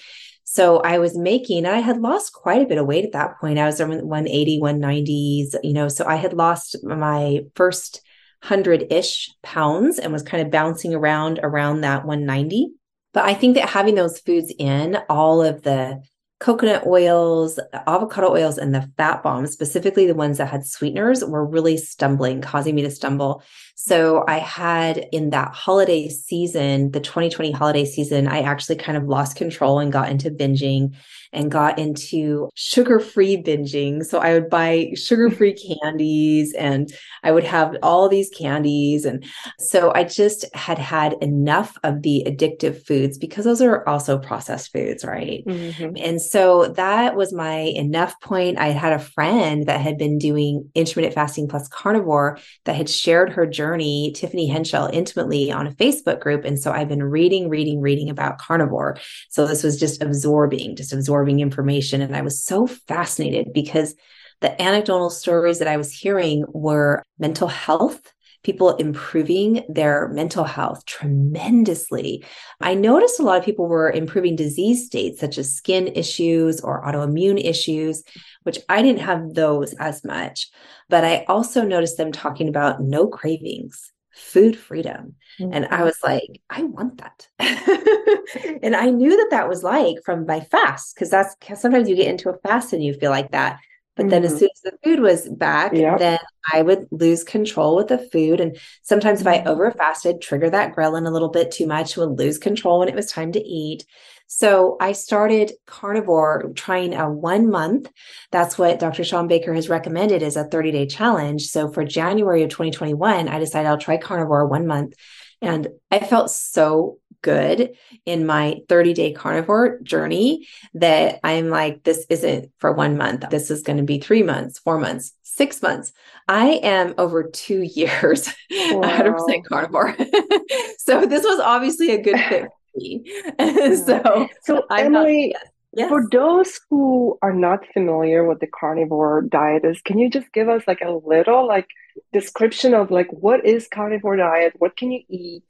So 0.44 0.80
I 0.80 0.98
was 0.98 1.18
making, 1.18 1.66
I 1.66 1.80
had 1.80 2.02
lost 2.02 2.34
quite 2.34 2.62
a 2.62 2.66
bit 2.66 2.78
of 2.78 2.86
weight 2.86 3.06
at 3.06 3.14
that 3.14 3.40
point. 3.40 3.58
I 3.58 3.66
was 3.66 3.80
around 3.80 4.06
180, 4.06 4.60
190s, 4.60 5.56
you 5.64 5.72
know, 5.72 5.88
so 5.88 6.06
I 6.06 6.16
had 6.16 6.34
lost 6.34 6.76
my 6.84 7.46
first 7.56 8.02
100 8.42 8.92
ish 8.92 9.32
pounds 9.44 9.98
and 9.98 10.12
was 10.12 10.24
kind 10.24 10.44
of 10.44 10.52
bouncing 10.52 10.94
around 10.94 11.40
around 11.42 11.82
that 11.82 12.06
190. 12.06 12.74
But 13.14 13.26
I 13.26 13.34
think 13.34 13.56
that 13.56 13.70
having 13.70 13.96
those 13.96 14.20
foods 14.20 14.54
in, 14.60 14.98
all 15.10 15.42
of 15.42 15.62
the 15.62 16.04
coconut 16.40 16.88
oils, 16.88 17.60
avocado 17.74 18.32
oils, 18.32 18.58
and 18.58 18.74
the 18.74 18.90
fat 18.98 19.22
bombs, 19.22 19.52
specifically 19.52 20.08
the 20.08 20.16
ones 20.16 20.38
that 20.38 20.48
had 20.48 20.66
sweeteners, 20.66 21.24
were 21.24 21.46
really 21.46 21.78
stumbling, 21.78 22.42
causing 22.42 22.76
me 22.76 22.82
to 22.82 22.92
stumble. 22.92 23.44
So 23.76 24.24
I 24.28 24.40
had 24.40 25.06
in 25.12 25.30
that 25.32 25.54
holiday 25.54 26.10
season, 26.10 26.92
the 26.92 27.00
2020 27.00 27.52
holiday 27.52 27.86
season, 27.86 28.28
I 28.28 28.42
actually 28.42 28.76
kind 28.76 28.98
of 28.98 29.06
lost 29.06 29.36
control 29.36 29.80
and 29.80 29.92
got 29.92 30.10
into 30.10 30.30
binging 30.30 30.96
and 31.32 31.52
got 31.52 31.78
into 31.78 32.50
sugar 32.56 33.00
free 33.00 33.38
binging. 33.38 34.04
So 34.04 34.20
I 34.20 34.34
would 34.34 34.50
buy 34.50 34.92
sugar 34.96 35.30
free 35.30 35.54
candies 35.82 36.54
and 36.56 36.92
I 37.24 37.32
would 37.32 37.44
have 37.44 37.76
all 37.84 38.10
these 38.10 38.30
candies. 38.30 39.06
And 39.06 39.24
so 39.60 39.94
I 39.94 40.04
just 40.04 40.46
had 40.56 40.78
had 40.78 41.14
enough 41.22 41.78
of 41.84 42.02
the 42.02 42.24
addictive 42.28 42.86
foods 42.86 43.18
because 43.18 43.46
those 43.46 43.62
are 43.62 43.88
also 43.88 44.18
processed 44.18 44.74
foods, 44.74 45.06
right? 45.06 45.44
Mm-hmm. 45.46 45.98
And 45.98 46.22
so 46.30 46.68
that 46.70 47.16
was 47.16 47.34
my 47.34 47.58
enough 47.58 48.20
point. 48.22 48.58
I 48.58 48.68
had 48.68 48.94
a 48.94 49.00
friend 49.00 49.68
that 49.68 49.82
had 49.82 49.98
been 49.98 50.18
doing 50.18 50.70
intermittent 50.76 51.16
fasting 51.16 51.48
plus 51.48 51.68
carnivore 51.68 52.40
that 52.66 52.76
had 52.76 52.90
shared 52.90 53.32
her 53.34 53.46
journey, 53.46 54.14
Tiffany 54.16 54.48
Henschel, 54.48 54.90
intimately 54.92 55.52
on 55.52 55.68
a 55.68 55.72
Facebook 55.72 56.20
group. 56.20 56.46
And 56.46 56.60
so 56.60 56.72
I've 56.72 56.90
been 56.90 57.04
reading, 57.04 57.50
reading, 57.50 57.82
reading 57.82 58.10
about 58.10 58.40
carnivore. 58.40 58.98
So 59.30 59.46
this 59.46 59.64
was 59.64 59.80
just 59.80 60.02
absorbing, 60.02 60.76
just 60.76 60.94
absorbing 60.94 61.10
absorbing 61.10 61.40
information. 61.40 62.02
And 62.02 62.16
I 62.16 62.22
was 62.22 62.44
so 62.44 62.68
fascinated 62.68 63.52
because 63.54 63.96
the 64.42 64.62
anecdotal 64.62 65.10
stories 65.10 65.60
that 65.60 65.68
I 65.68 65.78
was 65.78 65.92
hearing 65.92 66.46
were 66.50 67.04
mental 67.18 67.48
health 67.48 68.14
people 68.44 68.76
improving 68.78 69.64
their 69.68 70.08
mental 70.10 70.44
health 70.44 70.86
tremendously. 70.86 72.24
I 72.62 72.74
noticed 72.74 73.20
a 73.20 73.24
lot 73.24 73.38
of 73.38 73.46
people 73.46 73.68
were 73.68 73.92
improving 73.92 74.36
disease 74.36 74.86
states 74.86 75.20
such 75.20 75.38
as 75.38 75.54
skin 75.54 75.88
issues 75.88 76.62
or 76.62 76.84
autoimmune 76.84 77.44
issues, 77.44 78.04
which 78.44 78.60
I 78.70 78.82
didn't 78.82 79.02
have 79.02 79.34
those 79.34 79.74
as 79.74 80.04
much. 80.04 80.50
But 80.88 81.04
I 81.04 81.26
also 81.28 81.64
noticed 81.64 81.98
them 81.98 82.12
talking 82.12 82.48
about 82.48 82.82
no 82.82 83.08
cravings, 83.08 83.92
food 84.14 84.58
freedom. 84.58 85.16
Mm-hmm. 85.40 85.54
And 85.54 85.66
I 85.68 85.84
was 85.84 85.98
like, 86.04 86.42
I 86.50 86.64
want 86.64 87.02
that. 87.02 87.28
and 88.64 88.76
I 88.76 88.90
knew 88.90 89.18
that 89.18 89.32
that 89.32 89.50
was 89.50 89.64
like 89.64 89.98
from 90.06 90.26
my 90.26 90.40
fast, 90.40 90.96
because 90.96 91.10
that's 91.10 91.36
sometimes 91.56 91.90
you 91.90 91.96
get 91.96 92.08
into 92.08 92.30
a 92.30 92.38
fast 92.38 92.74
and 92.74 92.84
you 92.84 92.94
feel 92.94 93.12
like 93.12 93.32
that. 93.32 93.60
But 94.00 94.06
mm-hmm. 94.06 94.12
then 94.12 94.24
as 94.24 94.32
mm-hmm. 94.32 94.40
soon 94.40 94.50
as 94.56 94.62
the 94.62 94.78
food 94.82 95.02
was 95.02 95.28
back, 95.28 95.74
yep. 95.74 96.00
then 96.00 96.20
I 96.54 96.62
would 96.62 96.88
lose 96.90 97.26
control 97.26 97.76
with 97.76 97.90
the 97.90 97.98
food. 97.98 98.40
And 98.40 98.58
sometimes 98.82 99.20
if 99.20 99.28
I 99.28 99.40
mm-hmm. 99.40 99.50
over 99.50 99.72
fasted, 99.72 100.22
trigger 100.22 100.50
that 100.50 100.74
ghrelin 100.74 101.06
a 101.06 101.12
little 101.12 101.28
bit 101.28 101.52
too 101.52 101.68
much, 101.68 101.98
would 101.98 102.18
lose 102.18 102.38
control 102.38 102.80
when 102.80 102.88
it 102.88 102.96
was 102.96 103.12
time 103.12 103.34
to 103.34 103.44
eat. 103.44 103.86
So 104.28 104.78
I 104.80 104.94
started 104.94 105.52
carnivore 105.66 106.54
trying 106.56 106.94
a 106.94 107.12
one 107.12 107.52
month. 107.52 107.92
That's 108.32 108.58
what 108.58 108.80
Dr. 108.80 109.04
Shawn 109.04 109.28
Baker 109.28 109.54
has 109.54 109.68
recommended 109.68 110.22
is 110.22 110.38
a 110.38 110.46
30 110.46 110.72
day 110.72 110.86
challenge. 110.86 111.48
So 111.48 111.70
for 111.70 111.84
January 111.84 112.44
of 112.44 112.52
2021, 112.52 113.28
I 113.28 113.38
decided 113.38 113.68
I'll 113.68 113.78
try 113.78 113.98
carnivore 113.98 114.48
one 114.48 114.66
month. 114.66 114.94
And 115.42 115.68
I 115.92 116.00
felt 116.00 116.32
so 116.32 117.00
good 117.22 117.76
in 118.06 118.26
my 118.26 118.62
30 118.70 118.94
day 118.94 119.14
carnivore 119.14 119.80
journey 119.82 120.48
that 120.74 121.20
I'm 121.24 121.50
like, 121.50 121.84
this 121.84 122.06
isn't 122.10 122.52
for 122.58 122.72
one 122.74 122.98
month. 122.98 123.30
This 123.30 123.52
is 123.52 123.62
going 123.62 123.78
to 123.78 123.84
be 123.84 124.00
three 124.00 124.24
months, 124.24 124.60
four 124.60 124.80
months, 124.80 125.14
six 125.24 125.62
months. 125.62 125.92
I 126.28 126.60
am 126.64 126.94
over 126.98 127.24
two 127.24 127.62
years, 127.76 128.28
wow. 128.52 128.82
100% 128.84 129.46
carnivore. 129.46 129.96
so 130.78 131.06
this 131.06 131.24
was 131.24 131.40
obviously 131.40 131.92
a 131.92 132.02
good 132.02 132.20
fit 132.20 132.44
for 132.74 132.80
me. 132.80 133.76
so, 133.76 134.28
so 134.44 134.66
Emily, 134.72 135.30
not, 135.30 135.42
yes. 135.74 135.90
for 135.90 136.08
those 136.12 136.60
who 136.70 137.18
are 137.22 137.34
not 137.34 137.66
familiar 137.74 138.26
with 138.26 138.40
the 138.40 138.48
carnivore 138.48 139.22
diet 139.22 139.66
is, 139.66 139.82
can 139.82 140.00
you 140.00 140.10
just 140.10 140.32
give 140.34 140.50
us 140.50 140.64
like 140.68 140.82
a 140.82 140.92
little 140.92 141.48
like 141.48 141.68
description 142.14 142.74
of 142.74 142.92
like 142.92 143.12
what 143.12 143.46
is 143.46 143.68
carnivore 143.68 144.16
diet? 144.16 144.54
What 144.58 144.78
can 144.78 144.92
you 144.92 145.04
eat 145.10 145.44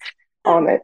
on 0.45 0.69
it? 0.69 0.81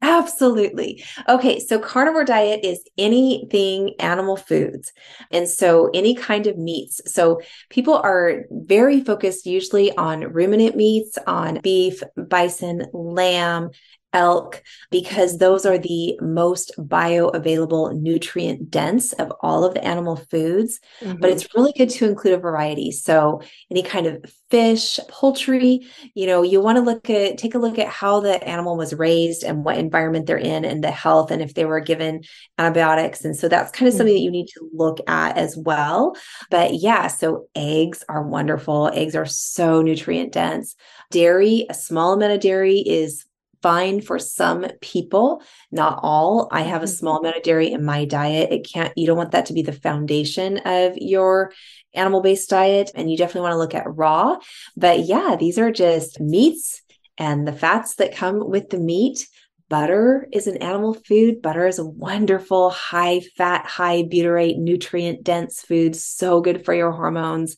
Absolutely. 0.00 1.02
Okay, 1.28 1.58
so 1.58 1.80
carnivore 1.80 2.24
diet 2.24 2.60
is 2.62 2.84
anything 2.96 3.94
animal 3.98 4.36
foods. 4.36 4.92
And 5.32 5.48
so 5.48 5.90
any 5.92 6.14
kind 6.14 6.46
of 6.46 6.56
meats. 6.56 7.00
So 7.06 7.40
people 7.68 7.94
are 7.96 8.44
very 8.50 9.00
focused 9.00 9.44
usually 9.44 9.90
on 9.96 10.32
ruminant 10.32 10.76
meats, 10.76 11.18
on 11.26 11.58
beef, 11.62 12.00
bison, 12.16 12.86
lamb, 12.92 13.70
elk 14.12 14.62
because 14.90 15.38
those 15.38 15.66
are 15.66 15.78
the 15.78 16.18
most 16.20 16.72
bioavailable 16.78 18.00
nutrient 18.00 18.70
dense 18.70 19.12
of 19.14 19.32
all 19.40 19.64
of 19.64 19.74
the 19.74 19.84
animal 19.84 20.16
foods. 20.16 20.80
Mm-hmm. 21.00 21.20
but 21.20 21.30
it's 21.30 21.54
really 21.54 21.72
good 21.76 21.90
to 21.90 22.06
include 22.08 22.34
a 22.34 22.38
variety. 22.38 22.90
So 22.90 23.42
any 23.70 23.82
kind 23.82 24.06
of 24.06 24.24
fish 24.50 24.98
poultry 25.08 25.86
you 26.14 26.26
know 26.26 26.40
you 26.40 26.58
want 26.58 26.76
to 26.76 26.82
look 26.82 27.10
at 27.10 27.36
take 27.36 27.54
a 27.54 27.58
look 27.58 27.78
at 27.78 27.86
how 27.86 28.18
the 28.20 28.42
animal 28.48 28.78
was 28.78 28.94
raised 28.94 29.44
and 29.44 29.62
what 29.62 29.76
environment 29.76 30.26
they're 30.26 30.38
in 30.38 30.64
and 30.64 30.82
the 30.82 30.90
health 30.90 31.30
and 31.30 31.42
if 31.42 31.52
they 31.54 31.64
were 31.64 31.80
given 31.80 32.22
antibiotics. 32.56 33.24
And 33.24 33.36
so 33.36 33.48
that's 33.48 33.70
kind 33.72 33.86
of 33.86 33.92
mm-hmm. 33.92 33.98
something 33.98 34.14
that 34.14 34.22
you 34.22 34.30
need 34.30 34.48
to 34.48 34.70
look 34.72 34.98
at 35.06 35.36
as 35.36 35.56
well. 35.56 36.16
But 36.50 36.74
yeah 36.74 37.08
so 37.08 37.48
eggs 37.54 38.04
are 38.08 38.22
wonderful. 38.22 38.90
Eggs 38.94 39.14
are 39.14 39.26
so 39.26 39.82
nutrient 39.82 40.32
dense. 40.32 40.76
Dairy 41.10 41.66
a 41.68 41.74
small 41.74 42.14
amount 42.14 42.32
of 42.32 42.40
dairy 42.40 42.78
is 42.78 43.26
fine 43.62 44.00
for 44.00 44.18
some 44.18 44.66
people, 44.80 45.42
not 45.70 46.00
all. 46.02 46.48
I 46.50 46.62
have 46.62 46.82
a 46.82 46.86
mm-hmm. 46.86 46.94
small 46.94 47.18
amount 47.18 47.36
of 47.36 47.42
dairy 47.42 47.72
in 47.72 47.84
my 47.84 48.04
diet. 48.04 48.52
It 48.52 48.68
can't, 48.70 48.92
you 48.96 49.06
don't 49.06 49.16
want 49.16 49.32
that 49.32 49.46
to 49.46 49.52
be 49.52 49.62
the 49.62 49.72
foundation 49.72 50.58
of 50.58 50.96
your 50.96 51.52
animal 51.94 52.20
based 52.20 52.50
diet. 52.50 52.90
And 52.94 53.10
you 53.10 53.16
definitely 53.16 53.42
want 53.42 53.52
to 53.52 53.58
look 53.58 53.74
at 53.74 53.96
raw. 53.96 54.36
But 54.76 55.00
yeah, 55.00 55.36
these 55.38 55.58
are 55.58 55.72
just 55.72 56.20
meats 56.20 56.82
and 57.18 57.46
the 57.46 57.52
fats 57.52 57.96
that 57.96 58.14
come 58.14 58.48
with 58.48 58.70
the 58.70 58.78
meat 58.78 59.26
butter 59.68 60.28
is 60.32 60.46
an 60.46 60.56
animal 60.58 60.94
food. 60.94 61.42
Butter 61.42 61.66
is 61.66 61.78
a 61.78 61.84
wonderful, 61.84 62.70
high 62.70 63.20
fat, 63.36 63.66
high 63.66 64.02
butyrate, 64.02 64.58
nutrient 64.58 65.22
dense 65.22 65.60
food. 65.60 65.94
So 65.94 66.40
good 66.40 66.64
for 66.64 66.74
your 66.74 66.92
hormones. 66.92 67.56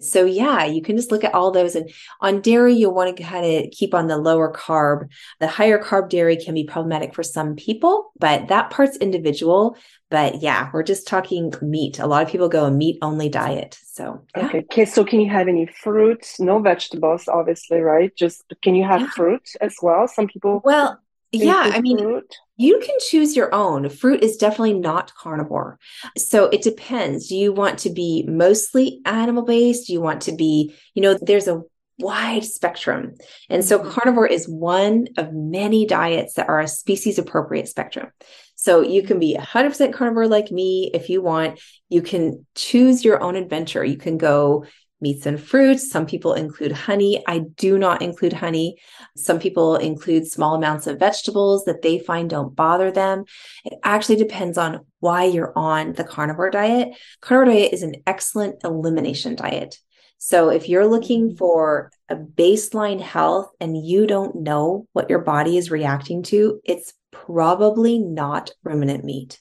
So, 0.00 0.24
yeah, 0.24 0.64
you 0.64 0.82
can 0.82 0.96
just 0.96 1.12
look 1.12 1.24
at 1.24 1.34
all 1.34 1.50
those. 1.50 1.76
And 1.76 1.90
on 2.20 2.40
dairy, 2.40 2.74
you'll 2.74 2.94
want 2.94 3.16
to 3.16 3.22
kind 3.22 3.46
of 3.46 3.70
keep 3.70 3.94
on 3.94 4.08
the 4.08 4.18
lower 4.18 4.52
carb. 4.52 5.08
The 5.40 5.46
higher 5.46 5.82
carb 5.82 6.08
dairy 6.08 6.36
can 6.36 6.54
be 6.54 6.64
problematic 6.64 7.14
for 7.14 7.22
some 7.22 7.54
people, 7.54 8.12
but 8.18 8.48
that 8.48 8.70
part's 8.70 8.96
individual. 8.96 9.76
But 10.10 10.42
yeah, 10.42 10.70
we're 10.72 10.82
just 10.82 11.06
talking 11.06 11.54
meat. 11.62 11.98
A 11.98 12.06
lot 12.06 12.22
of 12.22 12.28
people 12.28 12.48
go 12.48 12.64
a 12.64 12.70
meat 12.70 12.98
only 13.00 13.28
diet. 13.28 13.78
So, 13.84 14.24
yeah. 14.36 14.46
okay. 14.46 14.58
okay. 14.58 14.84
So, 14.84 15.04
can 15.04 15.20
you 15.20 15.30
have 15.30 15.48
any 15.48 15.66
fruits? 15.66 16.40
No 16.40 16.58
vegetables, 16.58 17.28
obviously, 17.28 17.80
right? 17.80 18.14
Just 18.16 18.42
can 18.62 18.74
you 18.74 18.84
have 18.84 19.02
yeah. 19.02 19.10
fruit 19.10 19.48
as 19.60 19.76
well? 19.80 20.08
Some 20.08 20.26
people. 20.26 20.60
Well, 20.64 20.98
yeah, 21.32 21.70
I 21.72 21.80
mean, 21.80 21.98
fruit? 21.98 22.34
you 22.56 22.78
can 22.80 22.96
choose 23.00 23.34
your 23.34 23.54
own. 23.54 23.88
Fruit 23.88 24.22
is 24.22 24.36
definitely 24.36 24.78
not 24.78 25.14
carnivore. 25.14 25.78
So 26.16 26.44
it 26.46 26.62
depends. 26.62 27.28
Do 27.28 27.36
you 27.36 27.52
want 27.52 27.78
to 27.80 27.90
be 27.90 28.24
mostly 28.28 29.00
animal 29.04 29.44
based? 29.44 29.86
Do 29.86 29.94
you 29.94 30.00
want 30.00 30.22
to 30.22 30.32
be, 30.32 30.74
you 30.94 31.02
know, 31.02 31.18
there's 31.20 31.48
a 31.48 31.62
wide 31.98 32.44
spectrum. 32.44 33.14
And 33.48 33.64
so 33.64 33.78
mm-hmm. 33.78 33.90
carnivore 33.90 34.26
is 34.26 34.48
one 34.48 35.06
of 35.16 35.32
many 35.32 35.86
diets 35.86 36.34
that 36.34 36.48
are 36.48 36.60
a 36.60 36.68
species 36.68 37.18
appropriate 37.18 37.68
spectrum. 37.68 38.10
So 38.54 38.80
you 38.82 39.02
can 39.02 39.18
be 39.18 39.36
100% 39.38 39.92
carnivore 39.92 40.28
like 40.28 40.50
me 40.50 40.90
if 40.92 41.08
you 41.08 41.22
want. 41.22 41.60
You 41.88 42.02
can 42.02 42.46
choose 42.54 43.04
your 43.04 43.22
own 43.22 43.36
adventure. 43.36 43.84
You 43.84 43.96
can 43.96 44.18
go 44.18 44.66
meats 45.02 45.26
and 45.26 45.40
fruits. 45.40 45.90
Some 45.90 46.06
people 46.06 46.34
include 46.34 46.72
honey. 46.72 47.22
I 47.26 47.40
do 47.40 47.76
not 47.78 48.00
include 48.00 48.32
honey. 48.32 48.76
Some 49.16 49.38
people 49.38 49.76
include 49.76 50.26
small 50.26 50.54
amounts 50.54 50.86
of 50.86 50.98
vegetables 50.98 51.64
that 51.64 51.82
they 51.82 51.98
find 51.98 52.30
don't 52.30 52.56
bother 52.56 52.90
them. 52.90 53.24
It 53.64 53.74
actually 53.82 54.16
depends 54.16 54.56
on 54.56 54.86
why 55.00 55.24
you're 55.24 55.52
on 55.56 55.92
the 55.92 56.04
carnivore 56.04 56.50
diet. 56.50 56.96
Carnivore 57.20 57.52
diet 57.52 57.72
is 57.72 57.82
an 57.82 57.96
excellent 58.06 58.62
elimination 58.64 59.34
diet. 59.34 59.76
So 60.18 60.50
if 60.50 60.68
you're 60.68 60.86
looking 60.86 61.30
mm-hmm. 61.30 61.36
for 61.36 61.90
a 62.08 62.14
baseline 62.14 63.00
health 63.00 63.50
and 63.60 63.76
you 63.76 64.06
don't 64.06 64.36
know 64.36 64.86
what 64.92 65.10
your 65.10 65.18
body 65.18 65.58
is 65.58 65.70
reacting 65.70 66.22
to, 66.24 66.60
it's 66.64 66.94
probably 67.10 67.98
not 67.98 68.52
ruminant 68.62 69.04
meat. 69.04 69.40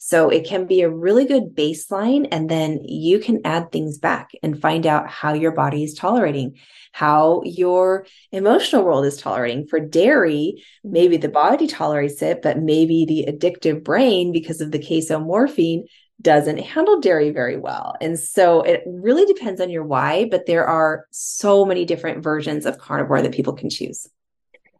So 0.00 0.30
it 0.30 0.46
can 0.46 0.66
be 0.66 0.82
a 0.82 0.90
really 0.90 1.26
good 1.26 1.54
baseline. 1.54 2.28
And 2.30 2.48
then 2.48 2.80
you 2.84 3.18
can 3.18 3.40
add 3.44 3.72
things 3.72 3.98
back 3.98 4.30
and 4.42 4.60
find 4.60 4.86
out 4.86 5.10
how 5.10 5.32
your 5.32 5.52
body 5.52 5.82
is 5.82 5.94
tolerating, 5.94 6.56
how 6.92 7.42
your 7.44 8.06
emotional 8.30 8.84
world 8.84 9.04
is 9.04 9.16
tolerating. 9.16 9.66
For 9.66 9.80
dairy, 9.80 10.64
maybe 10.84 11.16
the 11.16 11.28
body 11.28 11.66
tolerates 11.66 12.22
it, 12.22 12.42
but 12.42 12.58
maybe 12.58 13.04
the 13.04 13.26
addictive 13.30 13.82
brain, 13.82 14.32
because 14.32 14.60
of 14.60 14.70
the 14.70 14.78
casomorphin, 14.78 15.82
doesn't 16.20 16.58
handle 16.58 17.00
dairy 17.00 17.30
very 17.30 17.56
well. 17.56 17.94
And 18.00 18.18
so 18.18 18.62
it 18.62 18.82
really 18.86 19.24
depends 19.24 19.60
on 19.60 19.70
your 19.70 19.84
why, 19.84 20.26
but 20.30 20.46
there 20.46 20.66
are 20.66 21.06
so 21.10 21.64
many 21.64 21.84
different 21.84 22.24
versions 22.24 22.66
of 22.66 22.78
carnivore 22.78 23.22
that 23.22 23.32
people 23.32 23.52
can 23.52 23.70
choose. 23.70 24.08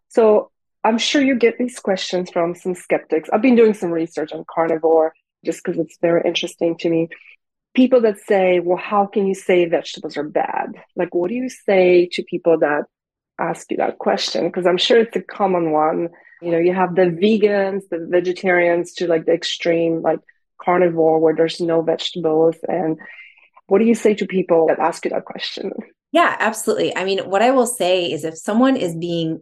So 0.08 0.50
I'm 0.84 0.98
sure 0.98 1.22
you 1.22 1.34
get 1.34 1.58
these 1.58 1.78
questions 1.78 2.30
from 2.30 2.54
some 2.54 2.74
skeptics. 2.74 3.28
I've 3.32 3.42
been 3.42 3.56
doing 3.56 3.74
some 3.74 3.90
research 3.90 4.32
on 4.32 4.44
carnivore 4.48 5.12
just 5.44 5.62
because 5.64 5.78
it's 5.78 5.98
very 6.00 6.22
interesting 6.24 6.76
to 6.78 6.88
me. 6.88 7.08
People 7.74 8.00
that 8.02 8.18
say, 8.20 8.60
well, 8.60 8.78
how 8.78 9.06
can 9.06 9.26
you 9.26 9.34
say 9.34 9.66
vegetables 9.66 10.16
are 10.16 10.24
bad? 10.28 10.72
Like, 10.96 11.14
what 11.14 11.28
do 11.28 11.34
you 11.34 11.48
say 11.48 12.08
to 12.12 12.22
people 12.22 12.58
that 12.58 12.84
ask 13.38 13.70
you 13.70 13.76
that 13.76 13.98
question? 13.98 14.46
Because 14.46 14.66
I'm 14.66 14.78
sure 14.78 14.98
it's 14.98 15.16
a 15.16 15.22
common 15.22 15.72
one. 15.72 16.08
You 16.40 16.52
know, 16.52 16.58
you 16.58 16.72
have 16.72 16.94
the 16.94 17.02
vegans, 17.02 17.82
the 17.90 18.06
vegetarians 18.08 18.94
to 18.94 19.06
like 19.06 19.26
the 19.26 19.32
extreme, 19.32 20.02
like 20.02 20.20
carnivore 20.60 21.18
where 21.18 21.34
there's 21.34 21.60
no 21.60 21.82
vegetables. 21.82 22.56
And 22.68 22.98
what 23.66 23.78
do 23.78 23.84
you 23.84 23.94
say 23.94 24.14
to 24.14 24.26
people 24.26 24.66
that 24.68 24.78
ask 24.78 25.04
you 25.04 25.10
that 25.10 25.24
question? 25.24 25.72
Yeah, 26.10 26.36
absolutely. 26.38 26.96
I 26.96 27.04
mean, 27.04 27.18
what 27.30 27.42
I 27.42 27.50
will 27.50 27.66
say 27.66 28.10
is 28.10 28.24
if 28.24 28.38
someone 28.38 28.76
is 28.76 28.96
being 28.96 29.40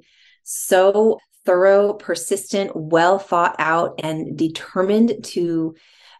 so 0.48 1.18
thorough, 1.44 1.92
persistent, 1.92 2.70
well 2.74 3.18
thought 3.18 3.56
out, 3.58 4.00
and 4.02 4.38
determined 4.38 5.24
to 5.24 5.74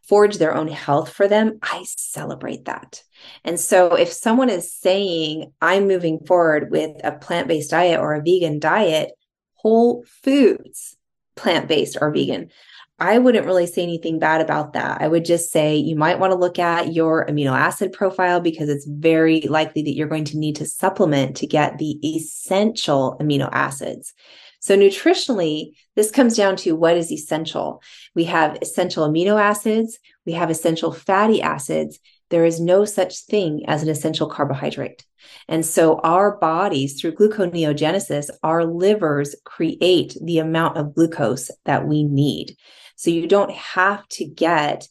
forge 0.09 0.39
their 0.39 0.55
own 0.55 0.69
health 0.69 1.13
for 1.13 1.29
them, 1.29 1.59
I 1.63 1.85
celebrate 1.87 2.65
that. 2.65 3.03
And 3.45 3.59
so 3.59 3.95
if 3.95 4.13
someone 4.13 4.51
is 4.51 4.75
saying, 4.75 5.53
I'm 5.61 5.87
moving 5.87 6.21
forward 6.27 6.71
with 6.71 6.97
a 7.05 7.13
plant 7.13 7.49
based 7.49 7.71
diet 7.71 8.01
or 8.01 8.15
a 8.15 8.23
vegan 8.23 8.59
diet, 8.59 9.13
whole 9.55 10.05
foods, 10.23 10.97
plant 11.37 11.69
based 11.69 11.99
or 12.01 12.11
vegan. 12.11 12.51
I 12.99 13.19
wouldn't 13.19 13.45
really 13.45 13.67
say 13.67 13.83
anything 13.83 14.19
bad 14.19 14.41
about 14.41 14.73
that. 14.73 15.03
I 15.03 15.09
would 15.09 15.27
just 15.27 15.51
say 15.51 15.77
you 15.77 15.97
might 15.97 16.19
want 16.19 16.31
to 16.31 16.39
look 16.39 16.59
at 16.59 16.95
your 16.95 17.27
amino 17.27 17.53
acid 17.53 17.93
profile 17.93 18.41
because 18.41 18.71
it's 18.71 18.87
very 18.87 19.43
likely 19.43 19.83
that 19.83 19.95
you're 19.95 20.09
going 20.09 20.25
to 20.27 20.39
need 20.39 20.57
to 20.57 20.67
supplement 20.67 21.37
to 21.37 21.47
get 21.47 21.77
the 21.77 21.99
essential 22.03 23.19
amino 23.21 23.51
acids. 23.53 24.15
So, 24.61 24.77
nutritionally, 24.77 25.73
this 25.95 26.11
comes 26.11 26.37
down 26.37 26.57
to 26.57 26.73
what 26.73 26.97
is 26.97 27.13
essential. 27.13 27.83
We 28.15 28.25
have 28.25 28.59
essential 28.63 29.07
amino 29.07 29.39
acids, 29.39 29.99
we 30.25 30.33
have 30.33 30.49
essential 30.49 30.91
fatty 30.91 31.43
acids. 31.43 32.01
There 32.31 32.45
is 32.45 32.59
no 32.59 32.85
such 32.85 33.21
thing 33.21 33.65
as 33.69 33.83
an 33.83 33.89
essential 33.89 34.29
carbohydrate. 34.29 35.05
And 35.49 35.65
so, 35.65 36.01
our 36.01 36.39
bodies, 36.39 36.99
through 36.99 37.17
gluconeogenesis, 37.17 38.31
our 38.43 38.65
livers 38.65 39.37
create 39.45 40.17
the 40.21 40.39
amount 40.39 40.79
of 40.79 40.95
glucose 40.95 41.51
that 41.67 41.87
we 41.87 42.03
need. 42.03 42.57
So, 42.97 43.11
you 43.11 43.27
don't 43.29 43.53
have 43.53 44.07
to 44.09 44.25
get 44.25 44.89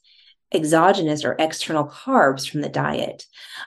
exogenous 0.56 1.26
or 1.26 1.36
external 1.38 1.86
carbs 1.86 2.50
from 2.50 2.62
the 2.62 2.70
diet. 2.70 3.26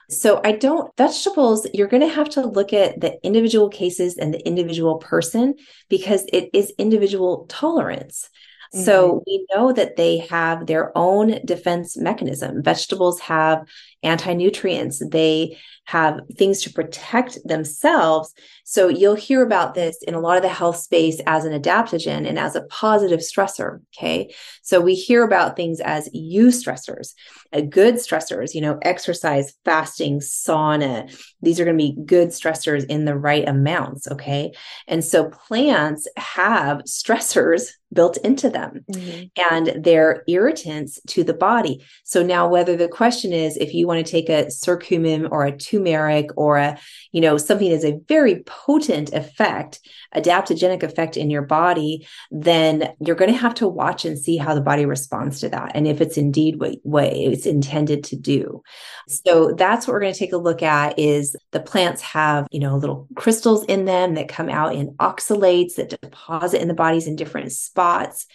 So 0.09 0.41
I 0.43 0.53
don't, 0.53 0.95
vegetables, 0.97 1.67
you're 1.73 1.87
going 1.87 2.07
to 2.07 2.13
have 2.13 2.29
to 2.29 2.45
look 2.45 2.73
at 2.73 2.99
the 2.99 3.23
individual 3.23 3.69
cases 3.69 4.17
and 4.17 4.33
the 4.33 4.45
individual 4.45 4.97
person 4.97 5.55
because 5.87 6.25
it 6.33 6.49
is 6.53 6.73
individual 6.77 7.45
tolerance. 7.47 8.29
Mm-hmm. 8.73 8.85
So 8.85 9.23
we 9.25 9.45
know 9.53 9.73
that 9.73 9.95
they 9.95 10.19
have 10.29 10.67
their 10.67 10.95
own 10.97 11.39
defense 11.45 11.97
mechanism. 11.97 12.63
Vegetables 12.63 13.19
have 13.21 13.67
anti 14.03 14.33
nutrients, 14.33 15.01
they 15.11 15.57
have 15.89 16.19
things 16.37 16.61
to 16.61 16.71
protect 16.71 17.39
themselves. 17.45 18.31
So 18.63 18.89
you'll 18.89 19.15
hear 19.15 19.41
about 19.41 19.73
this 19.73 19.97
in 20.03 20.13
a 20.13 20.19
lot 20.19 20.37
of 20.37 20.43
the 20.43 20.49
health 20.49 20.77
space 20.77 21.19
as 21.25 21.45
an 21.45 21.59
adaptogen 21.59 22.29
and 22.29 22.37
as 22.37 22.55
a 22.55 22.61
positive 22.65 23.21
stressor. 23.21 23.79
Okay. 23.97 24.31
So 24.61 24.79
we 24.79 24.93
hear 24.93 25.23
about 25.23 25.55
things 25.55 25.79
as 25.79 26.07
eustressors, 26.09 27.15
uh, 27.53 27.61
good 27.61 27.95
stressors, 27.95 28.53
you 28.53 28.61
know, 28.61 28.77
exercise, 28.83 29.53
fasting, 29.65 30.19
sauna. 30.19 31.11
These 31.41 31.59
are 31.59 31.65
going 31.65 31.77
to 31.79 31.83
be 31.83 31.97
good 32.05 32.27
stressors 32.27 32.85
in 32.85 33.05
the 33.05 33.17
right 33.17 33.49
amounts. 33.49 34.07
Okay. 34.09 34.51
And 34.87 35.03
so 35.03 35.29
plants 35.29 36.07
have 36.17 36.83
stressors 36.87 37.71
built 37.91 38.17
into 38.17 38.49
them 38.49 38.85
mm-hmm. 38.91 39.25
and 39.51 39.83
they're 39.83 40.23
irritants 40.27 40.99
to 41.07 41.23
the 41.23 41.33
body. 41.33 41.83
So 42.03 42.21
now 42.21 42.47
whether 42.47 42.75
the 42.75 42.87
question 42.87 43.33
is 43.33 43.57
if 43.57 43.73
you 43.73 43.87
want 43.87 44.05
to 44.05 44.11
take 44.11 44.29
a 44.29 44.45
curcumin 44.45 45.27
or 45.31 45.45
a 45.45 45.51
turmeric 45.79 46.29
or 46.35 46.57
a, 46.57 46.77
you 47.11 47.21
know, 47.21 47.37
something 47.37 47.69
that's 47.69 47.83
a 47.83 47.99
very 48.07 48.43
potent 48.43 49.13
effect, 49.13 49.79
adaptogenic 50.15 50.83
effect 50.83 51.17
in 51.17 51.29
your 51.29 51.41
body, 51.41 52.07
then 52.31 52.93
you're 52.99 53.15
going 53.15 53.31
to 53.31 53.37
have 53.37 53.53
to 53.55 53.67
watch 53.67 54.05
and 54.05 54.17
see 54.17 54.37
how 54.37 54.53
the 54.53 54.61
body 54.61 54.85
responds 54.85 55.39
to 55.39 55.49
that 55.49 55.71
and 55.75 55.87
if 55.87 56.01
it's 56.01 56.17
indeed 56.17 56.59
what, 56.59 56.75
what 56.83 57.05
it's 57.05 57.45
intended 57.45 58.03
to 58.03 58.15
do. 58.15 58.61
So 59.07 59.53
that's 59.53 59.87
what 59.87 59.93
we're 59.93 60.01
going 60.01 60.13
to 60.13 60.19
take 60.19 60.33
a 60.33 60.37
look 60.37 60.61
at 60.61 60.97
is 60.97 61.35
the 61.51 61.59
plants 61.59 62.01
have, 62.01 62.47
you 62.51 62.59
know, 62.59 62.77
little 62.77 63.07
crystals 63.15 63.63
in 63.65 63.85
them 63.85 64.15
that 64.15 64.27
come 64.27 64.49
out 64.49 64.75
in 64.75 64.95
oxalates 64.95 65.75
that 65.75 65.89
deposit 65.89 66.61
in 66.61 66.67
the 66.67 66.73
bodies 66.73 67.07
in 67.07 67.15
different 67.15 67.51
spots. 67.51 68.25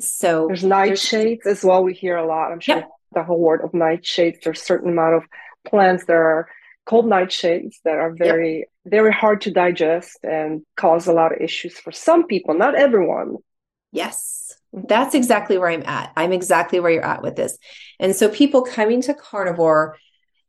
So 0.00 0.46
there's 0.48 0.64
nightshades 0.64 1.46
as 1.46 1.64
well. 1.64 1.84
We 1.84 1.94
hear 1.94 2.16
a 2.16 2.26
lot. 2.26 2.50
I'm 2.50 2.60
sure 2.60 2.84
the 3.12 3.22
whole 3.22 3.38
word 3.38 3.60
of 3.62 3.70
nightshades. 3.70 4.42
There's 4.42 4.60
a 4.60 4.64
certain 4.64 4.90
amount 4.90 5.14
of 5.14 5.22
plants 5.64 6.04
that 6.06 6.14
are 6.14 6.48
called 6.86 7.06
nightshades 7.06 7.76
that 7.84 7.96
are 7.96 8.12
very 8.12 8.58
yep. 8.58 8.68
very 8.84 9.12
hard 9.12 9.40
to 9.42 9.50
digest 9.50 10.18
and 10.22 10.62
cause 10.76 11.06
a 11.06 11.12
lot 11.12 11.32
of 11.32 11.40
issues 11.40 11.78
for 11.78 11.92
some 11.92 12.26
people, 12.26 12.54
not 12.54 12.74
everyone. 12.74 13.36
Yes. 13.92 14.56
That's 14.72 15.14
exactly 15.14 15.56
where 15.56 15.68
I'm 15.68 15.84
at. 15.86 16.12
I'm 16.16 16.32
exactly 16.32 16.80
where 16.80 16.90
you're 16.90 17.04
at 17.04 17.22
with 17.22 17.36
this. 17.36 17.56
And 18.00 18.14
so 18.14 18.28
people 18.28 18.62
coming 18.62 19.02
to 19.02 19.14
carnivore 19.14 19.96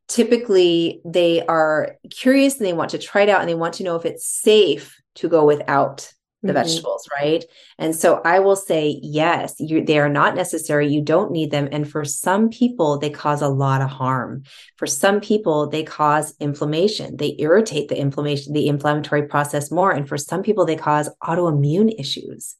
typically 0.08 1.02
they 1.04 1.44
are 1.46 1.98
curious 2.12 2.58
and 2.58 2.66
they 2.66 2.74
want 2.74 2.92
to 2.92 2.98
try 2.98 3.24
it 3.24 3.30
out 3.30 3.42
and 3.42 3.50
they 3.50 3.56
want 3.56 3.76
to 3.76 3.84
know 3.84 3.96
if 3.96 4.06
it's 4.06 4.26
safe 4.26 4.96
to 5.16 5.28
go 5.28 5.46
without 5.46 6.12
the 6.46 6.54
mm-hmm. 6.54 6.64
vegetables, 6.64 7.08
right? 7.20 7.44
And 7.78 7.96
so 7.96 8.22
I 8.24 8.40
will 8.40 8.56
say, 8.56 9.00
yes, 9.02 9.56
you, 9.60 9.84
they 9.84 10.00
are 10.00 10.10
not 10.10 10.36
necessary. 10.36 10.88
You 10.88 11.02
don't 11.02 11.32
need 11.32 11.52
them. 11.52 11.68
And 11.72 11.90
for 11.90 12.06
some 12.06 12.50
people, 12.50 12.98
they 12.98 13.10
cause 13.10 13.42
a 13.42 13.50
lot 13.50 13.82
of 13.82 13.90
harm. 13.90 14.44
For 14.78 14.88
some 14.88 15.20
people, 15.22 15.70
they 15.70 15.84
cause 15.84 16.36
inflammation. 16.40 17.18
They 17.18 17.36
irritate 17.40 17.90
the 17.90 17.98
inflammation, 17.98 18.54
the 18.54 18.68
inflammatory 18.68 19.28
process 19.28 19.72
more. 19.72 19.92
And 19.92 20.08
for 20.08 20.18
some 20.18 20.44
people, 20.44 20.66
they 20.66 20.76
cause 20.76 21.10
autoimmune 21.24 21.94
issues. 22.00 22.56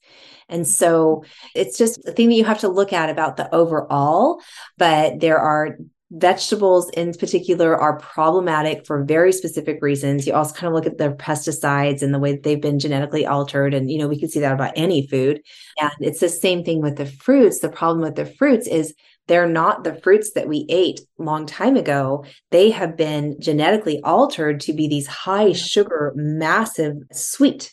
And 0.48 0.66
so 0.66 1.24
it's 1.54 1.76
just 1.76 2.06
a 2.06 2.12
thing 2.12 2.28
that 2.28 2.34
you 2.34 2.44
have 2.44 2.60
to 2.60 2.68
look 2.68 2.92
at 2.92 3.10
about 3.10 3.36
the 3.36 3.52
overall, 3.54 4.40
but 4.78 5.20
there 5.20 5.38
are 5.38 5.78
vegetables 6.10 6.88
in 6.90 7.12
particular 7.12 7.76
are 7.76 7.98
problematic 7.98 8.86
for 8.86 9.04
very 9.04 9.32
specific 9.32 9.78
reasons. 9.82 10.26
You 10.26 10.34
also 10.34 10.54
kind 10.54 10.68
of 10.68 10.74
look 10.74 10.86
at 10.86 10.98
their 10.98 11.14
pesticides 11.14 12.02
and 12.02 12.14
the 12.14 12.18
way 12.18 12.32
that 12.32 12.42
they've 12.42 12.60
been 12.60 12.78
genetically 12.78 13.26
altered. 13.26 13.74
And, 13.74 13.90
you 13.90 13.98
know, 13.98 14.08
we 14.08 14.18
can 14.18 14.28
see 14.28 14.40
that 14.40 14.52
about 14.52 14.72
any 14.76 15.06
food. 15.08 15.40
And 15.80 15.90
it's 16.00 16.20
the 16.20 16.28
same 16.28 16.64
thing 16.64 16.80
with 16.80 16.96
the 16.96 17.06
fruits. 17.06 17.58
The 17.58 17.68
problem 17.68 18.02
with 18.02 18.14
the 18.14 18.26
fruits 18.26 18.68
is 18.68 18.94
they're 19.26 19.48
not 19.48 19.82
the 19.82 19.94
fruits 19.94 20.32
that 20.32 20.46
we 20.46 20.66
ate 20.68 21.00
long 21.18 21.46
time 21.46 21.76
ago. 21.76 22.24
They 22.52 22.70
have 22.70 22.96
been 22.96 23.40
genetically 23.40 24.00
altered 24.02 24.60
to 24.60 24.72
be 24.72 24.86
these 24.86 25.08
high 25.08 25.52
sugar, 25.52 26.12
massive 26.14 26.94
sweet. 27.12 27.72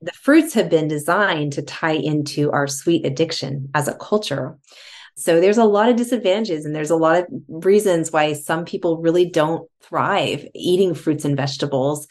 The 0.00 0.12
fruits 0.12 0.54
have 0.54 0.68
been 0.68 0.88
designed 0.88 1.52
to 1.54 1.62
tie 1.62 1.92
into 1.92 2.50
our 2.52 2.68
sweet 2.68 3.04
addiction 3.04 3.70
as 3.74 3.88
a 3.88 3.94
culture. 3.94 4.58
So 5.14 5.40
there's 5.40 5.58
a 5.58 5.64
lot 5.64 5.88
of 5.88 5.96
disadvantages 5.96 6.64
and 6.64 6.74
there's 6.74 6.90
a 6.90 6.96
lot 6.96 7.20
of 7.20 7.26
reasons 7.48 8.10
why 8.10 8.32
some 8.32 8.64
people 8.64 8.98
really 8.98 9.26
don't 9.26 9.68
thrive 9.82 10.46
eating 10.54 10.94
fruits 10.94 11.24
and 11.24 11.36
vegetables. 11.36 12.08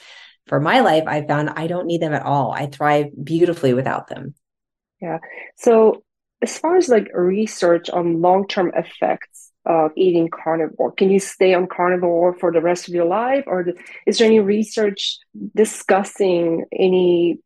For 0.48 0.60
my 0.60 0.82
life, 0.82 1.04
I 1.08 1.26
found 1.26 1.50
I 1.52 1.68
don't 1.68 1.88
need 1.88 2.02
them 2.02 2.14
at 2.14 2.26
all. 2.26 2.52
I 2.52 2.68
thrive 2.68 3.08
beautifully 3.24 3.74
without 3.74 4.08
them. 4.08 4.36
Yeah. 5.02 5.20
So 5.56 6.04
as 6.42 6.58
far 6.58 6.78
as 6.78 6.90
like 6.90 7.10
research 7.14 7.90
on 7.90 8.22
long-term 8.22 8.72
effects 8.76 9.52
of 9.66 9.92
eating 9.96 10.30
carnivore, 10.30 10.92
can 10.92 11.12
you 11.12 11.20
stay 11.20 11.54
on 11.54 11.68
carnivore 11.68 12.34
for 12.34 12.52
the 12.52 12.62
rest 12.62 12.88
of 12.88 12.94
your 12.94 13.06
life 13.06 13.44
or 13.48 13.66
is 14.08 14.18
there 14.18 14.28
any 14.28 14.40
research 14.40 15.20
discussing 15.56 16.66
any 16.72 17.40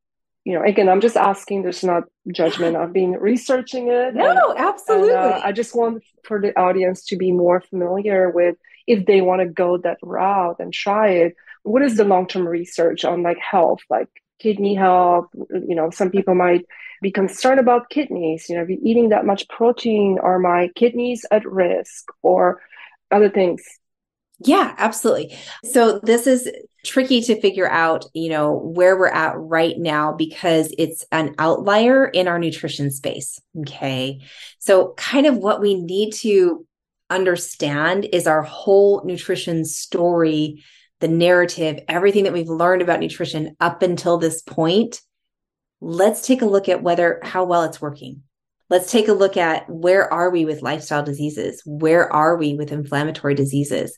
you 0.46 0.54
know, 0.54 0.64
again, 0.64 0.88
I'm 0.88 1.02
just 1.02 1.18
asking. 1.18 1.64
There's 1.64 1.84
not 1.84 2.04
judgment. 2.32 2.76
I've 2.76 2.94
been 2.94 3.14
researching 3.14 3.88
it. 3.90 4.14
No, 4.14 4.52
and, 4.52 4.60
absolutely. 4.60 5.10
And, 5.10 5.34
uh, 5.34 5.42
I 5.44 5.52
just 5.52 5.76
want 5.76 6.04
for 6.24 6.40
the 6.40 6.58
audience 6.58 7.04
to 7.06 7.18
be 7.18 7.32
more 7.32 7.62
familiar 7.62 8.30
with 8.30 8.56
if 8.86 9.08
they 9.08 9.22
want 9.22 9.42
to 9.42 9.48
go 9.48 9.78
that 9.80 9.98
route 10.04 10.58
and 10.60 10.72
try 10.72 11.10
it. 11.10 11.36
What 11.64 11.82
is 11.82 11.98
the 11.98 12.06
long 12.06 12.28
term 12.28 12.48
research 12.48 13.04
on 13.04 13.24
like 13.24 13.40
health, 13.40 13.80
like 13.90 14.08
kidney 14.40 14.76
health? 14.76 15.26
You 15.34 15.76
know, 15.76 15.90
some 15.90 16.12
people 16.12 16.36
might 16.36 16.66
be 17.02 17.12
concerned 17.12 17.60
about 17.60 17.90
kidneys. 17.90 18.48
You 18.48 18.58
know, 18.58 18.66
you're 18.70 18.78
eating 18.84 19.10
that 19.10 19.26
much 19.26 19.50
protein, 19.50 20.20
are 20.22 20.38
my 20.38 20.70
kidneys 20.76 21.26
at 21.32 21.44
risk 21.44 22.06
or 22.22 22.62
other 23.10 23.32
things? 23.32 23.64
Yeah, 24.40 24.76
absolutely. 24.78 25.38
So 25.64 26.00
this 26.00 26.28
is 26.28 26.50
tricky 26.86 27.22
to 27.22 27.40
figure 27.40 27.70
out, 27.70 28.06
you 28.14 28.30
know, 28.30 28.54
where 28.54 28.98
we're 28.98 29.08
at 29.08 29.34
right 29.38 29.78
now 29.78 30.14
because 30.14 30.74
it's 30.78 31.06
an 31.12 31.36
outlier 31.40 32.06
in 32.06 32.28
our 32.28 32.38
nutrition 32.38 32.92
space. 32.92 33.40
Okay. 33.62 34.22
So 34.60 34.94
kind 34.98 35.26
of 35.26 35.38
what 35.38 35.62
we 35.62 35.82
need 35.82 36.14
to 36.16 36.66
understand 37.10 38.08
is 38.12 38.28
our 38.28 38.42
whole 38.42 39.04
nutrition 39.06 39.64
story, 39.64 40.64
the 41.00 41.08
narrative, 41.08 41.80
everything 41.88 42.26
that 42.26 42.34
we've 42.34 42.50
learned 42.50 42.82
about 42.82 43.00
nutrition 43.00 43.56
up 43.60 43.82
until 43.82 44.18
this 44.18 44.42
point. 44.42 45.02
Let's 45.80 46.26
take 46.26 46.42
a 46.42 46.48
look 46.48 46.68
at 46.68 46.84
whether 46.84 47.20
how 47.24 47.46
well 47.46 47.64
it's 47.64 47.82
working 47.82 48.24
let's 48.70 48.92
take 48.92 49.08
a 49.08 49.14
look 49.14 49.38
at 49.38 49.70
where 49.70 50.12
are 50.12 50.30
we 50.30 50.46
with 50.46 50.62
lifestyle 50.62 51.04
diseases? 51.04 51.62
Where 51.66 52.12
are 52.12 52.36
we 52.36 52.56
with 52.56 52.72
inflammatory 52.72 53.36
diseases? 53.36 53.98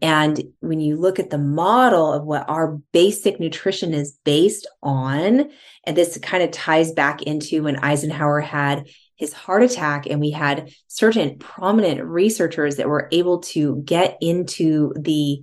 And 0.00 0.42
when 0.60 0.80
you 0.80 0.96
look 0.96 1.18
at 1.18 1.30
the 1.30 1.38
model 1.38 2.12
of 2.12 2.24
what 2.24 2.48
our 2.48 2.78
basic 2.92 3.38
nutrition 3.38 3.92
is 3.92 4.18
based 4.24 4.66
on 4.82 5.50
and 5.84 5.96
this 5.96 6.18
kind 6.18 6.42
of 6.42 6.50
ties 6.50 6.92
back 6.92 7.22
into 7.22 7.64
when 7.64 7.76
eisenhower 7.76 8.40
had 8.40 8.88
his 9.16 9.32
heart 9.32 9.62
attack 9.62 10.06
and 10.06 10.20
we 10.20 10.30
had 10.30 10.70
certain 10.88 11.38
prominent 11.38 12.02
researchers 12.04 12.76
that 12.76 12.88
were 12.88 13.08
able 13.12 13.40
to 13.40 13.82
get 13.84 14.16
into 14.20 14.92
the 14.98 15.42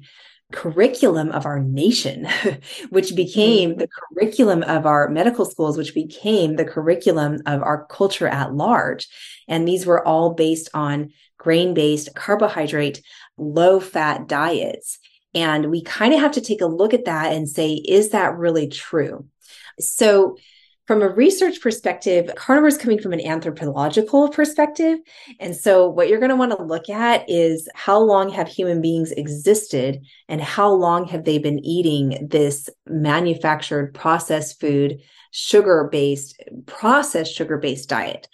curriculum 0.54 1.32
of 1.32 1.46
our 1.46 1.60
nation, 1.60 2.28
which 2.90 3.16
became 3.16 3.72
mm-hmm. 3.72 3.80
the 3.80 3.88
curriculum 3.88 4.64
of 4.64 4.86
our 4.86 5.10
medical 5.10 5.46
schools, 5.46 5.78
which 5.78 5.94
became 5.94 6.56
the 6.56 6.66
curriculum 6.66 7.42
of 7.46 7.62
our 7.62 7.86
culture 7.88 8.28
at 8.28 8.54
large. 8.54 9.08
And 9.48 9.68
these 9.68 9.86
were 9.86 10.08
all 10.08 10.34
based 10.34 10.70
on 10.74 11.12
grain 11.38 11.74
based, 11.74 12.16
carbohydrate, 12.16 13.02
low 13.38 13.80
fat 13.80 14.28
diets. 14.28 15.00
And 15.36 15.72
we 15.72 15.82
kind 15.82 16.14
of 16.14 16.20
have 16.20 16.34
to 16.34 16.42
take 16.42 16.62
a 16.62 16.68
look 16.68 16.94
at 16.94 17.06
that 17.06 17.34
and 17.34 17.50
say, 17.50 17.74
is 17.74 18.12
that 18.12 18.38
really 18.38 18.68
true? 18.68 19.26
So, 19.80 20.38
from 20.86 21.02
a 21.02 21.10
research 21.10 21.62
perspective, 21.62 22.30
carnivore 22.36 22.68
is 22.68 22.78
coming 22.78 23.00
from 23.00 23.14
an 23.14 23.26
anthropological 23.26 24.30
perspective. 24.30 25.00
And 25.40 25.56
so, 25.56 25.88
what 25.88 26.10
you're 26.10 26.20
going 26.20 26.30
to 26.30 26.36
want 26.36 26.52
to 26.58 26.64
look 26.64 26.90
at 26.90 27.24
is 27.30 27.70
how 27.74 28.00
long 28.00 28.30
have 28.32 28.48
human 28.48 28.82
beings 28.82 29.12
existed 29.12 30.02
and 30.28 30.42
how 30.42 30.70
long 30.70 31.08
have 31.08 31.24
they 31.24 31.38
been 31.38 31.60
eating 31.60 32.28
this 32.30 32.70
manufactured 32.86 33.94
processed 33.94 34.60
food, 34.60 35.00
sugar 35.32 35.88
based, 35.92 36.42
processed 36.66 37.34
sugar 37.34 37.58
based 37.58 37.88
diet 37.88 38.28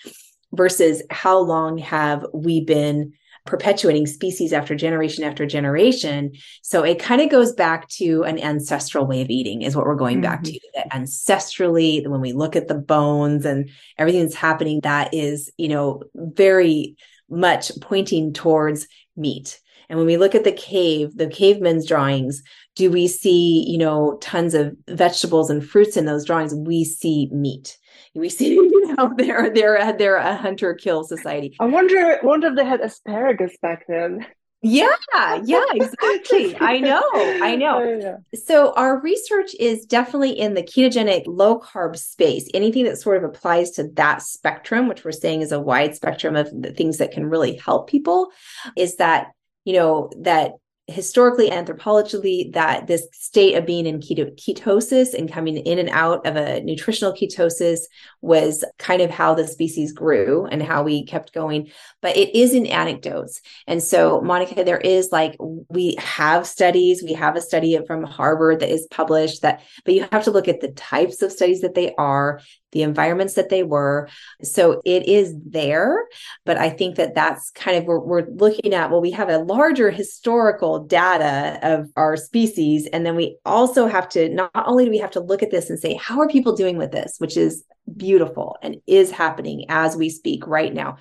versus 0.53 1.03
how 1.11 1.37
long 1.37 1.77
have 1.77 2.25
we 2.33 2.61
been 2.63 3.13
perpetuating 3.45 4.05
species 4.05 4.53
after 4.53 4.75
generation 4.75 5.23
after 5.23 5.45
generation. 5.45 6.31
So 6.61 6.83
it 6.83 6.99
kind 6.99 7.21
of 7.21 7.29
goes 7.29 7.53
back 7.53 7.87
to 7.89 8.23
an 8.23 8.39
ancestral 8.39 9.05
way 9.07 9.21
of 9.21 9.29
eating, 9.29 9.61
is 9.61 9.75
what 9.75 9.85
we're 9.85 9.95
going 9.95 10.17
mm-hmm. 10.17 10.31
back 10.31 10.43
to. 10.43 10.59
That 10.75 10.91
ancestrally, 10.91 12.07
when 12.07 12.21
we 12.21 12.33
look 12.33 12.55
at 12.55 12.67
the 12.67 12.75
bones 12.75 13.45
and 13.45 13.69
everything 13.97 14.23
that's 14.23 14.35
happening, 14.35 14.81
that 14.81 15.13
is, 15.13 15.51
you 15.57 15.69
know, 15.69 16.03
very 16.13 16.95
much 17.29 17.71
pointing 17.81 18.33
towards 18.33 18.87
meat. 19.15 19.59
And 19.89 19.97
when 19.97 20.05
we 20.05 20.17
look 20.17 20.35
at 20.35 20.43
the 20.43 20.51
cave, 20.51 21.17
the 21.17 21.27
cavemen's 21.27 21.87
drawings, 21.87 22.43
do 22.75 22.91
we 22.91 23.07
see, 23.07 23.65
you 23.67 23.79
know, 23.79 24.17
tons 24.21 24.53
of 24.53 24.75
vegetables 24.87 25.49
and 25.49 25.67
fruits 25.67 25.97
in 25.97 26.05
those 26.05 26.25
drawings? 26.25 26.53
We 26.53 26.83
see 26.83 27.27
meat 27.31 27.78
we 28.15 28.29
see 28.29 28.53
you 28.53 28.95
know 28.95 29.13
they're 29.15 29.53
they're 29.53 29.79
uh, 29.79 29.91
they're 29.93 30.15
a 30.15 30.35
hunter 30.35 30.73
kill 30.73 31.03
society. 31.03 31.55
I 31.59 31.65
wonder 31.65 32.19
wonder 32.23 32.47
if 32.47 32.55
they 32.55 32.65
had 32.65 32.81
asparagus 32.81 33.55
back 33.61 33.85
then. 33.87 34.25
Yeah 34.61 34.93
yeah 35.45 35.63
exactly. 35.71 36.57
I 36.59 36.79
know 36.79 37.01
i 37.13 37.55
know. 37.55 37.81
Oh, 37.81 37.97
yeah. 37.97 38.17
so 38.37 38.73
our 38.73 38.99
research 38.99 39.55
is 39.57 39.85
definitely 39.85 40.31
in 40.31 40.53
the 40.53 40.63
ketogenic 40.63 41.23
low 41.27 41.59
carb 41.59 41.97
space. 41.97 42.49
Anything 42.53 42.83
that 42.83 42.99
sort 42.99 43.17
of 43.17 43.23
applies 43.23 43.71
to 43.71 43.87
that 43.93 44.21
spectrum 44.21 44.87
which 44.89 45.05
we're 45.05 45.13
saying 45.13 45.41
is 45.41 45.53
a 45.53 45.61
wide 45.61 45.95
spectrum 45.95 46.35
of 46.35 46.49
the 46.51 46.73
things 46.73 46.97
that 46.97 47.11
can 47.11 47.29
really 47.29 47.55
help 47.55 47.89
people 47.89 48.31
is 48.75 48.97
that 48.97 49.31
you 49.63 49.73
know 49.73 50.11
that 50.19 50.53
historically 50.89 51.49
anthropologically 51.49 52.53
that 52.53 52.87
this 52.87 53.07
state 53.11 53.55
of 53.55 53.65
being 53.65 53.85
in 53.85 53.99
keto- 53.99 54.35
ketosis 54.35 55.13
and 55.13 55.31
coming 55.31 55.57
in 55.57 55.79
and 55.79 55.89
out 55.89 56.25
of 56.25 56.35
a 56.35 56.61
nutritional 56.61 57.13
ketosis 57.13 57.81
was 58.21 58.63
kind 58.77 59.01
of 59.01 59.09
how 59.09 59.33
the 59.33 59.47
species 59.47 59.93
grew 59.93 60.45
and 60.45 60.61
how 60.61 60.83
we 60.83 61.05
kept 61.05 61.33
going. 61.33 61.71
But 62.01 62.17
it 62.17 62.35
is 62.35 62.53
in 62.53 62.65
anecdotes. 62.65 63.41
And 63.67 63.81
so 63.81 64.21
Monika 64.21 64.65
there 64.65 64.77
is 64.77 65.09
like 65.11 65.35
we 65.39 65.95
have 65.99 66.45
studies 66.47 67.03
we 67.03 67.13
have 67.13 67.35
a 67.35 67.41
study 67.41 67.79
from 67.85 68.03
harvard 68.03 68.59
that 68.59 68.69
is 68.69 68.87
published 68.91 69.41
that 69.41 69.63
but 69.85 69.93
you 69.93 70.05
have 70.11 70.23
to 70.23 70.31
look 70.31 70.47
at 70.47 70.61
the 70.61 70.71
types 70.71 71.21
of 71.21 71.31
studies 71.31 71.61
that 71.61 71.75
they 71.75 71.93
are 71.95 72.41
the 72.71 72.83
environments 72.83 73.33
that 73.35 73.49
they 73.49 73.63
were. 73.63 74.09
So 74.43 74.81
it 74.85 75.07
is 75.07 75.33
there, 75.45 76.05
but 76.45 76.57
I 76.57 76.69
think 76.69 76.95
that 76.95 77.15
that's 77.15 77.51
kind 77.51 77.77
of 77.77 77.85
where 77.85 77.99
we're 77.99 78.27
looking 78.29 78.73
at. 78.73 78.91
Well, 78.91 79.01
we 79.01 79.11
have 79.11 79.29
a 79.29 79.39
larger 79.39 79.91
historical 79.91 80.85
data 80.85 81.59
of 81.61 81.89
our 81.95 82.15
species, 82.17 82.87
and 82.87 83.05
then 83.05 83.15
we 83.15 83.37
also 83.45 83.87
have 83.87 84.09
to 84.09 84.29
not 84.29 84.51
only 84.53 84.85
do 84.85 84.91
we 84.91 84.99
have 84.99 85.11
to 85.11 85.19
look 85.19 85.43
at 85.43 85.51
this 85.51 85.69
and 85.69 85.79
say, 85.79 85.95
how 85.95 86.19
are 86.19 86.27
people 86.27 86.55
doing 86.55 86.77
with 86.77 86.91
this, 86.91 87.15
which 87.19 87.37
is 87.37 87.63
beautiful 87.97 88.57
and 88.61 88.77
is 88.87 89.11
happening 89.11 89.65
as 89.69 89.95
we 89.95 90.09
speak 90.09 90.45
right 90.47 90.73
now. 90.73 90.97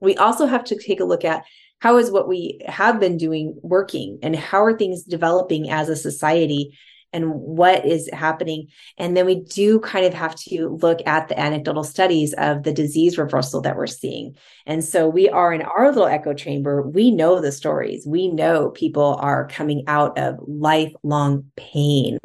We 0.00 0.16
also 0.16 0.46
have 0.46 0.64
to 0.64 0.78
take 0.78 1.00
a 1.00 1.04
look 1.04 1.24
at 1.24 1.44
how 1.80 1.96
is 1.96 2.10
what 2.10 2.28
we 2.28 2.60
have 2.66 2.98
been 3.00 3.16
doing 3.16 3.58
working 3.62 4.18
and 4.22 4.34
how 4.34 4.64
are 4.64 4.76
things 4.76 5.04
developing 5.04 5.70
as 5.70 5.88
a 5.88 5.96
society 5.96 6.76
and 7.12 7.32
what 7.32 7.86
is 7.86 8.08
happening. 8.12 8.68
And 8.98 9.16
then 9.16 9.26
we 9.26 9.40
do 9.40 9.80
kind 9.80 10.04
of 10.04 10.14
have 10.14 10.34
to 10.36 10.78
look 10.80 11.00
at 11.06 11.28
the 11.28 11.38
anecdotal 11.38 11.84
studies 11.84 12.34
of 12.36 12.62
the 12.62 12.72
disease 12.72 13.18
reversal 13.18 13.62
that 13.62 13.76
we're 13.76 13.86
seeing. 13.86 14.36
And 14.66 14.84
so 14.84 15.08
we 15.08 15.28
are 15.28 15.52
in 15.52 15.62
our 15.62 15.88
little 15.88 16.06
echo 16.06 16.34
chamber, 16.34 16.82
we 16.82 17.10
know 17.10 17.40
the 17.40 17.52
stories. 17.52 18.06
We 18.06 18.28
know 18.28 18.70
people 18.70 19.16
are 19.20 19.48
coming 19.48 19.84
out 19.86 20.18
of 20.18 20.36
lifelong 20.46 21.50
pain 21.56 22.18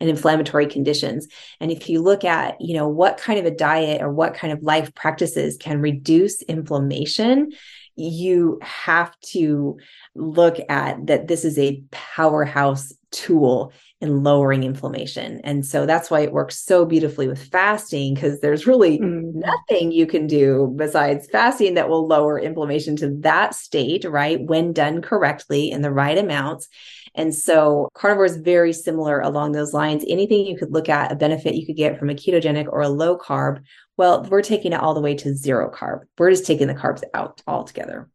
and 0.00 0.10
inflammatory 0.10 0.66
conditions. 0.66 1.28
And 1.60 1.70
if 1.70 1.88
you 1.88 2.02
look 2.02 2.24
at, 2.24 2.60
you 2.60 2.74
know, 2.74 2.88
what 2.88 3.18
kind 3.18 3.38
of 3.38 3.46
a 3.46 3.50
diet 3.50 4.02
or 4.02 4.12
what 4.12 4.34
kind 4.34 4.52
of 4.52 4.62
life 4.62 4.94
practices 4.94 5.56
can 5.56 5.80
reduce 5.80 6.42
inflammation, 6.42 7.52
you 7.96 8.58
have 8.62 9.18
to 9.20 9.78
look 10.14 10.58
at 10.68 11.06
that 11.06 11.28
this 11.28 11.44
is 11.44 11.58
a 11.58 11.82
powerhouse 11.90 12.92
tool 13.12 13.72
in 14.04 14.22
lowering 14.22 14.62
inflammation. 14.64 15.40
And 15.44 15.64
so 15.64 15.86
that's 15.86 16.10
why 16.10 16.20
it 16.20 16.32
works 16.32 16.62
so 16.62 16.84
beautifully 16.84 17.26
with 17.26 17.42
fasting 17.42 18.12
because 18.12 18.40
there's 18.40 18.66
really 18.66 18.98
mm. 18.98 19.32
nothing 19.34 19.92
you 19.92 20.06
can 20.06 20.26
do 20.26 20.72
besides 20.76 21.26
fasting 21.32 21.74
that 21.74 21.88
will 21.88 22.06
lower 22.06 22.38
inflammation 22.38 22.96
to 22.96 23.10
that 23.20 23.54
state, 23.54 24.04
right? 24.04 24.40
When 24.40 24.74
done 24.74 25.00
correctly 25.00 25.70
in 25.70 25.80
the 25.80 25.90
right 25.90 26.18
amounts. 26.18 26.68
And 27.14 27.34
so 27.34 27.88
carnivore 27.94 28.26
is 28.26 28.36
very 28.36 28.74
similar 28.74 29.20
along 29.20 29.52
those 29.52 29.72
lines. 29.72 30.04
Anything 30.06 30.44
you 30.44 30.58
could 30.58 30.72
look 30.72 30.90
at, 30.90 31.10
a 31.10 31.16
benefit 31.16 31.54
you 31.54 31.64
could 31.64 31.76
get 31.76 31.98
from 31.98 32.10
a 32.10 32.14
ketogenic 32.14 32.66
or 32.70 32.82
a 32.82 32.88
low 32.88 33.16
carb, 33.16 33.62
well, 33.96 34.26
we're 34.28 34.42
taking 34.42 34.72
it 34.74 34.80
all 34.80 34.92
the 34.92 35.00
way 35.00 35.14
to 35.14 35.34
zero 35.34 35.70
carb. 35.70 36.00
We're 36.18 36.30
just 36.30 36.46
taking 36.46 36.66
the 36.66 36.74
carbs 36.74 37.02
out 37.14 37.40
altogether. 37.46 38.10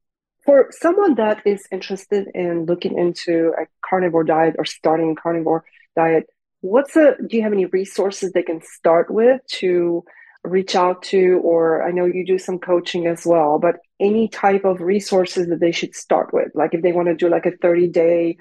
For 0.46 0.68
someone 0.72 1.16
that 1.16 1.42
is 1.46 1.66
interested 1.72 2.28
in 2.34 2.66
looking 2.66 2.98
into 2.98 3.54
a 3.58 3.66
carnivore 3.88 4.24
diet 4.24 4.56
or 4.58 4.66
starting 4.66 5.12
a 5.12 5.22
carnivore 5.22 5.64
diet, 5.96 6.26
what's 6.62 6.96
a 6.96 7.16
do 7.26 7.38
you 7.38 7.44
have 7.44 7.54
any 7.54 7.66
resources 7.66 8.32
they 8.32 8.44
can 8.44 8.62
start 8.62 9.12
with 9.12 9.42
to 9.48 10.04
reach 10.44 10.76
out 10.76 11.04
to 11.04 11.42
or 11.44 11.84
I 11.84 11.92
know 11.92 12.06
you 12.06 12.26
do 12.26 12.38
some 12.38 12.60
coaching 12.60 13.08
as 13.08 13.26
well, 13.26 13.60
but 13.60 13.76
any 14.00 14.30
type 14.30 14.64
of 14.66 14.82
resources 14.82 15.48
that 15.50 15.60
they 15.60 15.72
should 15.72 15.96
start 15.96 16.34
with? 16.34 16.50
Like 16.56 16.74
if 16.74 16.82
they 16.82 16.92
want 16.92 17.10
to 17.10 17.16
do 17.16 17.30
like 17.30 17.46
a 17.46 17.58
30 17.62 17.90
day 17.90 18.38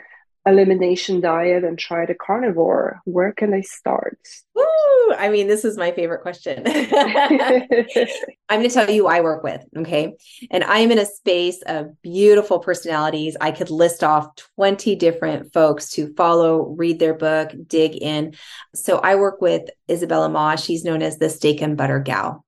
elimination 0.46 1.20
diet 1.20 1.64
and 1.64 1.79
try 1.79 2.07
the 2.07 2.14
carnivore, 2.14 3.01
where 3.05 3.33
can 3.33 3.51
they 3.51 3.62
start? 3.62 4.18
I 5.16 5.31
mean, 5.31 5.46
this 5.46 5.64
is 5.64 5.77
my 5.77 5.92
favorite 5.92 6.22
question. 6.22 6.62
I'm 6.66 8.61
going 8.61 8.62
to 8.62 8.68
tell 8.68 8.90
you 8.90 9.07
I 9.07 9.20
work 9.20 9.42
with. 9.42 9.64
Okay. 9.77 10.14
And 10.51 10.64
I 10.64 10.79
am 10.79 10.90
in 10.90 10.98
a 10.98 11.07
space 11.07 11.62
of 11.66 12.01
beautiful 12.03 12.59
personalities. 12.59 13.37
I 13.40 13.51
could 13.51 13.70
list 13.70 14.05
off 14.05 14.35
20 14.57 14.96
different 14.96 15.53
folks 15.53 15.90
to 15.90 16.12
follow, 16.14 16.74
read 16.77 16.98
their 16.98 17.14
book, 17.14 17.53
dig 17.66 17.96
in. 17.96 18.35
So 18.74 18.98
I 18.98 19.16
work 19.16 19.40
with 19.40 19.68
Isabella 19.90 20.29
Ma. 20.29 20.57
She's 20.57 20.85
known 20.85 21.03
as 21.03 21.18
the 21.18 21.31
steak 21.31 21.62
and 21.62 21.77
butter 21.77 22.01
gal. 22.01 22.44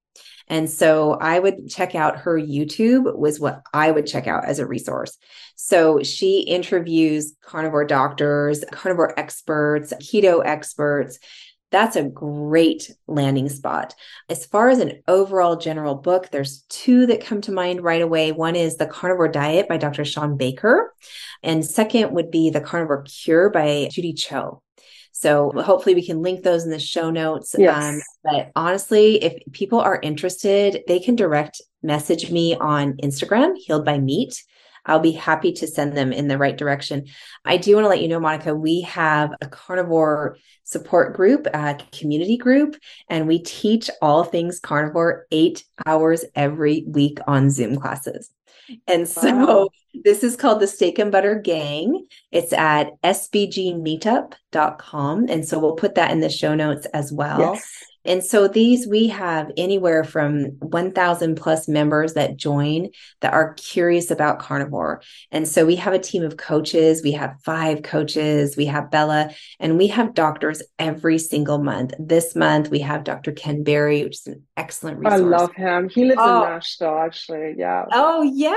And 0.51 0.69
so 0.69 1.13
I 1.13 1.39
would 1.39 1.71
check 1.71 1.95
out 1.95 2.19
her 2.19 2.39
YouTube 2.39 3.17
was 3.17 3.39
what 3.39 3.63
I 3.73 3.91
would 3.91 4.07
check 4.07 4.27
out 4.27 4.45
as 4.45 4.59
a 4.59 4.67
resource. 4.67 5.17
So 5.55 6.03
she 6.03 6.41
interviews 6.41 7.35
carnivore 7.41 7.85
doctors, 7.85 8.65
carnivore 8.73 9.19
experts, 9.19 9.93
keto 10.03 10.45
experts. 10.45 11.21
That's 11.71 11.95
a 11.95 12.03
great 12.03 12.91
landing 13.07 13.49
spot. 13.49 13.95
As 14.29 14.45
far 14.45 14.71
as 14.71 14.81
an 14.81 15.03
overall 15.07 15.55
general 15.55 15.95
book, 15.95 16.31
there's 16.31 16.63
two 16.69 17.07
that 17.07 17.25
come 17.25 17.41
to 17.43 17.53
mind 17.53 17.85
right 17.85 18.03
away. 18.03 18.33
One 18.33 18.57
is 18.57 18.77
The 18.77 18.87
Carnivore 18.87 19.29
Diet 19.29 19.69
by 19.69 19.77
Dr. 19.77 20.05
Shawn 20.05 20.37
Baker, 20.37 20.93
and 21.45 21.65
second 21.65 22.13
would 22.13 22.33
be 22.33 22.51
The 22.51 22.61
Carnivore 22.61 23.03
Cure 23.03 23.51
by 23.51 23.89
Judy 23.93 24.15
Cho. 24.15 24.63
So 25.13 25.53
hopefully 25.53 25.95
we 25.95 26.07
can 26.07 26.23
link 26.23 26.43
those 26.43 26.65
in 26.65 26.71
the 26.71 26.79
show 26.79 27.11
notes. 27.11 27.55
Yes. 27.59 27.83
Um, 27.83 28.01
but 28.25 28.53
honestly, 28.57 29.23
if 29.23 29.41
people 29.53 29.81
are 29.81 30.01
interested, 30.03 30.83
they 30.87 31.01
can 31.01 31.17
direct 31.17 31.61
message 31.83 32.31
me 32.31 32.57
on 32.57 32.95
Instagram, 32.99 33.57
Healed 33.57 33.85
by 33.85 33.99
Meat. 33.99 34.43
I'll 34.87 35.01
be 35.01 35.13
happy 35.13 35.53
to 35.53 35.67
send 35.67 35.97
them 35.97 36.13
in 36.13 36.29
the 36.29 36.39
right 36.39 36.57
direction. 36.57 37.07
I 37.45 37.59
do 37.59 37.75
want 37.75 37.85
to 37.85 37.89
let 37.89 38.01
you 38.01 38.09
know, 38.09 38.21
Monika, 38.21 38.59
we 38.59 38.83
have 38.83 39.31
a 39.41 39.47
carnivore 39.47 40.39
support 40.65 41.15
group, 41.15 41.47
a 41.53 41.79
community 41.93 42.37
group, 42.37 42.77
and 43.09 43.29
we 43.29 43.41
teach 43.41 43.91
all 44.01 44.25
things 44.25 44.59
carnivore 44.59 45.27
eight 45.31 45.65
hours 45.87 46.25
every 46.35 46.85
week 46.87 47.19
on 47.27 47.51
Zoom 47.51 47.77
classes. 47.77 48.31
And 48.87 49.09
so 49.09 49.35
wow. 49.35 49.71
this 50.05 50.23
is 50.23 50.37
called 50.37 50.61
the 50.61 50.67
Steak 50.67 50.99
and 50.99 51.11
Butter 51.13 51.37
Gang. 51.37 52.07
It's 52.31 52.53
at 52.53 52.91
sbgmeetup.com. 53.03 55.27
And 55.29 55.47
so 55.47 55.59
we'll 55.59 55.77
put 55.77 55.95
that 55.97 56.11
in 56.11 56.21
the 56.21 56.31
show 56.31 56.55
notes 56.55 56.87
as 56.87 57.13
well. 57.13 57.41
Yes. 57.41 57.85
And 58.05 58.25
so 58.25 58.49
these 58.49 58.87
we 58.87 59.09
have 59.09 59.51
anywhere 59.57 60.05
from 60.05 60.45
1000 60.61 61.35
plus 61.35 61.69
members 61.69 62.15
that 62.15 62.37
join 62.37 62.89
that 63.21 63.33
are 63.33 63.55
curious 63.55 64.11
about 64.11 64.39
carnivore. 64.39 65.03
And 65.31 65.47
so 65.47 65.67
we 65.67 65.77
have 65.77 65.93
a 65.93 65.99
team 65.99 66.23
of 66.23 66.37
coaches, 66.37 67.03
we 67.03 67.13
have 67.13 67.37
five 67.45 67.83
coaches, 67.83 68.57
we 68.57 68.67
have 68.67 68.91
Bella, 68.91 69.31
and 69.59 69.77
we 69.77 69.89
have 69.89 70.15
doctors 70.15 70.63
every 70.79 71.19
single 71.19 71.59
month. 71.59 71.93
This 71.99 72.35
month 72.35 72.71
we 72.71 72.81
have 72.81 73.05
Dr. 73.05 73.33
Ken 73.33 73.63
Berry, 73.63 74.05
which 74.05 74.21
is 74.21 74.27
an 74.29 74.43
excellent 74.57 74.99
resource. 74.99 75.21
I 75.21 75.25
love 75.25 75.55
him. 75.55 75.89
He 75.89 76.05
lives 76.05 76.21
oh. 76.23 76.45
in 76.45 76.51
Nashville 76.51 76.99
actually. 76.99 77.55
Yeah. 77.59 77.85
Oh, 77.93 78.23
yes. 78.23 78.57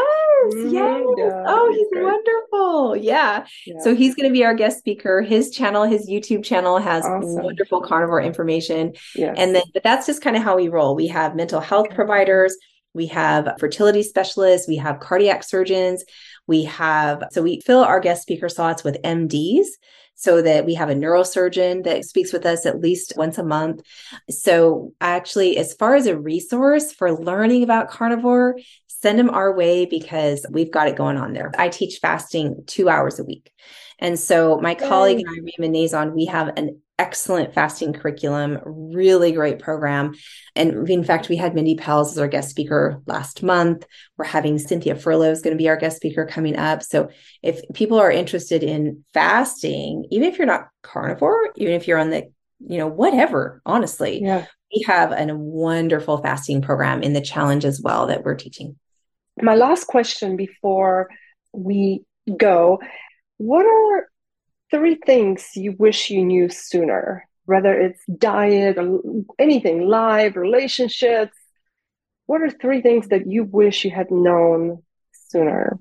Mm-hmm. 0.53 0.73
Yes. 0.73 1.03
Yeah, 1.17 1.43
oh, 1.47 1.69
he's, 1.71 1.79
he's 1.79 2.03
wonderful. 2.03 2.95
Yeah. 2.97 3.45
yeah. 3.65 3.79
So 3.79 3.95
he's 3.95 4.15
going 4.15 4.29
to 4.29 4.33
be 4.33 4.45
our 4.45 4.53
guest 4.53 4.77
speaker. 4.77 5.21
His 5.21 5.51
channel, 5.51 5.83
his 5.83 6.09
YouTube 6.09 6.43
channel 6.43 6.77
has 6.77 7.05
awesome. 7.05 7.43
wonderful 7.43 7.81
carnivore 7.81 8.21
information. 8.21 8.93
Yeah 9.15 9.32
Yes. 9.35 9.45
And 9.45 9.55
then, 9.55 9.63
but 9.73 9.83
that's 9.83 10.05
just 10.05 10.21
kind 10.21 10.35
of 10.35 10.43
how 10.43 10.55
we 10.55 10.69
roll. 10.69 10.95
We 10.95 11.07
have 11.07 11.35
mental 11.35 11.59
health 11.59 11.89
providers, 11.91 12.55
we 12.93 13.07
have 13.07 13.55
fertility 13.59 14.03
specialists, 14.03 14.67
we 14.67 14.77
have 14.77 14.99
cardiac 14.99 15.43
surgeons, 15.43 16.03
we 16.47 16.63
have, 16.65 17.23
so 17.31 17.41
we 17.41 17.61
fill 17.61 17.83
our 17.83 17.99
guest 17.99 18.21
speaker 18.21 18.49
slots 18.49 18.83
with 18.83 19.01
MDs 19.03 19.65
so 20.15 20.41
that 20.41 20.65
we 20.65 20.75
have 20.75 20.89
a 20.89 20.95
neurosurgeon 20.95 21.83
that 21.83 22.05
speaks 22.05 22.31
with 22.31 22.45
us 22.45 22.65
at 22.65 22.79
least 22.79 23.13
once 23.17 23.37
a 23.37 23.43
month. 23.43 23.81
So, 24.29 24.93
actually, 25.01 25.57
as 25.57 25.73
far 25.73 25.95
as 25.95 26.05
a 26.05 26.17
resource 26.17 26.93
for 26.93 27.11
learning 27.11 27.63
about 27.63 27.89
carnivore, 27.89 28.57
send 28.87 29.19
them 29.19 29.29
our 29.31 29.53
way 29.53 29.85
because 29.85 30.45
we've 30.49 30.71
got 30.71 30.87
it 30.87 30.95
going 30.95 31.17
on 31.17 31.33
there. 31.33 31.51
I 31.57 31.69
teach 31.69 31.97
fasting 31.99 32.63
two 32.67 32.89
hours 32.89 33.19
a 33.19 33.23
week. 33.23 33.51
And 33.99 34.19
so 34.19 34.59
my 34.59 34.75
colleague 34.75 35.19
and 35.19 35.29
I, 35.29 35.39
Rima 35.59 35.73
Nazon, 35.73 36.13
we 36.13 36.25
have 36.25 36.53
an 36.57 36.81
excellent 36.99 37.53
fasting 37.53 37.93
curriculum, 37.93 38.59
really 38.65 39.31
great 39.31 39.59
program. 39.59 40.13
And 40.55 40.87
in 40.87 41.03
fact, 41.03 41.27
we 41.27 41.37
had 41.37 41.55
Mindy 41.55 41.75
Pelz 41.75 42.11
as 42.11 42.17
our 42.19 42.27
guest 42.27 42.49
speaker 42.49 43.01
last 43.05 43.41
month. 43.41 43.85
We're 44.17 44.25
having 44.25 44.59
Cynthia 44.59 44.95
Thurlow 44.95 45.31
is 45.31 45.41
going 45.41 45.55
to 45.55 45.61
be 45.61 45.69
our 45.69 45.77
guest 45.77 45.97
speaker 45.97 46.25
coming 46.25 46.55
up. 46.55 46.83
So 46.83 47.09
if 47.41 47.61
people 47.73 47.99
are 47.99 48.11
interested 48.11 48.63
in 48.63 49.03
fasting, 49.13 50.05
even 50.11 50.27
if 50.27 50.37
you're 50.37 50.47
not 50.47 50.67
carnivore, 50.83 51.49
even 51.55 51.73
if 51.73 51.87
you're 51.87 51.99
on 51.99 52.11
the, 52.11 52.31
you 52.59 52.77
know, 52.77 52.87
whatever, 52.87 53.61
honestly, 53.65 54.21
yeah. 54.21 54.45
we 54.73 54.83
have 54.87 55.11
a 55.11 55.35
wonderful 55.35 56.17
fasting 56.21 56.61
program 56.61 57.01
in 57.01 57.13
the 57.13 57.21
challenge 57.21 57.65
as 57.65 57.81
well 57.81 58.07
that 58.07 58.23
we're 58.23 58.35
teaching. 58.35 58.77
My 59.41 59.55
last 59.55 59.87
question 59.87 60.37
before 60.37 61.09
we 61.53 62.03
go 62.37 62.79
what 63.37 63.65
are 63.65 64.07
three 64.73 64.95
things 64.95 65.51
you 65.55 65.75
wish 65.77 66.09
you 66.09 66.25
knew 66.25 66.49
sooner, 66.49 67.27
whether 67.45 67.79
it's 67.79 68.01
diet 68.17 68.77
or 68.79 69.01
anything, 69.37 69.87
life, 69.87 70.35
relationships. 70.35 71.37
What 72.25 72.41
are 72.41 72.49
three 72.49 72.81
things 72.81 73.09
that 73.09 73.27
you 73.27 73.43
wish 73.43 73.85
you 73.85 73.91
had 73.91 74.09
known 74.09 74.81
sooner? 75.29 75.79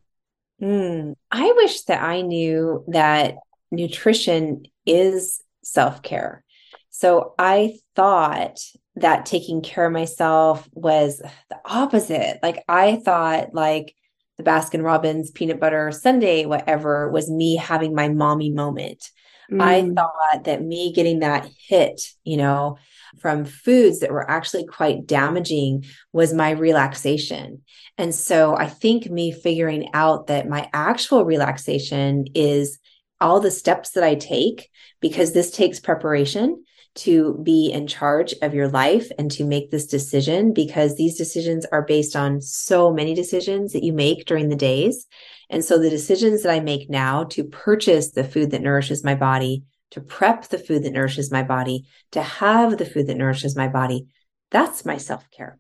Mm, 0.61 1.15
I 1.31 1.53
wish 1.57 1.85
that 1.85 2.03
I 2.03 2.21
knew 2.21 2.85
that 2.89 3.37
nutrition 3.71 4.65
is 4.85 5.41
self 5.65 6.03
care. 6.03 6.45
So 6.91 7.35
I 7.39 7.79
thought 7.97 8.59
that 8.97 9.25
taking 9.25 9.63
care 9.63 9.87
of 9.87 9.93
myself 9.93 10.69
was 10.73 11.23
the 11.49 11.59
opposite. 11.65 12.41
Like 12.43 12.63
I 12.69 12.97
thought, 12.97 13.55
like, 13.55 13.95
the 14.43 14.51
Baskin 14.51 14.85
Robbins 14.85 15.31
peanut 15.31 15.61
butter 15.61 15.91
sundae, 15.91 16.47
whatever, 16.47 17.11
was 17.11 17.31
me 17.31 17.57
having 17.57 17.95
my 17.95 18.09
mommy 18.09 18.51
moment. 18.51 19.11
Mm. 19.51 19.63
I 19.63 19.95
thought 19.95 20.45
that 20.45 20.63
me 20.63 20.93
getting 20.93 21.21
that 21.21 21.49
hit, 21.69 22.01
you 22.25 22.37
know, 22.37 22.79
from 23.21 23.45
foods 23.45 24.01
that 24.01 24.11
were 24.11 24.29
actually 24.31 24.67
quite 24.67 25.07
damaging 25.07 25.85
was 26.13 26.33
my 26.33 26.51
relaxation. 26.51 27.63
And 27.99 28.15
so 28.15 28.57
I 28.57 28.67
think 28.67 29.11
me 29.11 29.33
figuring 29.33 29.91
out 29.93 30.29
that 30.29 30.49
my 30.49 30.69
actual 30.73 31.25
relaxation 31.25 32.27
is 32.35 32.79
all 33.21 33.41
the 33.41 33.51
steps 33.51 33.91
that 33.91 34.05
I 34.05 34.15
take 34.15 34.71
because 35.01 35.33
this 35.33 35.51
takes 35.51 35.79
preparation 35.79 36.65
to 36.95 37.41
be 37.43 37.71
in 37.73 37.87
charge 37.87 38.35
of 38.43 38.55
your 38.55 38.69
life 38.69 39.11
and 39.19 39.31
to 39.31 39.45
make 39.45 39.71
this 39.71 39.87
decision 39.87 40.53
because 40.53 40.97
these 40.97 41.17
decisions 41.17 41.65
are 41.67 41.83
based 41.83 42.15
on 42.15 42.41
so 42.41 42.93
many 42.93 43.15
decisions 43.15 43.73
that 43.73 43.83
you 43.83 43.93
make 43.93 44.27
during 44.27 44.49
the 44.49 44.57
days. 44.57 45.07
And 45.49 45.65
so 45.65 45.79
the 45.79 45.91
decisions 45.91 46.43
that 46.43 46.53
I 46.53 46.61
make 46.61 46.91
now 46.91 47.25
to 47.25 47.45
purchase 47.45 48.11
the 48.11 48.25
food 48.25 48.51
that 48.51 48.63
nourishes 48.63 49.05
my 49.05 49.15
body, 49.15 49.65
to 49.93 50.01
prep 50.01 50.49
the 50.49 50.59
food 50.59 50.85
that 50.85 50.93
nourishes 50.93 51.31
my 51.31 51.43
body, 51.43 51.87
to 52.13 52.23
have 52.23 52.79
the 52.79 52.87
food 52.87 53.07
that 53.07 53.17
nourishes 53.17 53.57
my 53.57 53.69
body, 53.69 54.07
that's 54.51 54.85
my 54.85 54.99
self 54.99 55.31
care. 55.31 55.59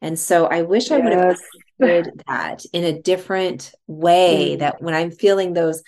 And 0.00 0.18
so 0.18 0.46
I 0.46 0.62
wish 0.62 0.90
yes. 0.90 0.92
I 0.92 0.98
would 0.98 1.12
have 1.12 1.36
understood 1.80 2.22
that 2.26 2.64
in 2.72 2.84
a 2.84 3.00
different 3.00 3.72
way 3.86 4.56
mm. 4.56 4.58
that 4.58 4.82
when 4.82 4.94
I'm 4.94 5.10
feeling 5.10 5.52
those, 5.52 5.82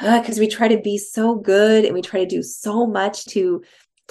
because 0.00 0.38
uh, 0.38 0.40
we 0.40 0.48
try 0.48 0.68
to 0.68 0.80
be 0.80 0.98
so 0.98 1.36
good 1.36 1.84
and 1.84 1.94
we 1.94 2.02
try 2.02 2.20
to 2.20 2.28
do 2.28 2.42
so 2.42 2.86
much 2.86 3.24
to 3.26 3.62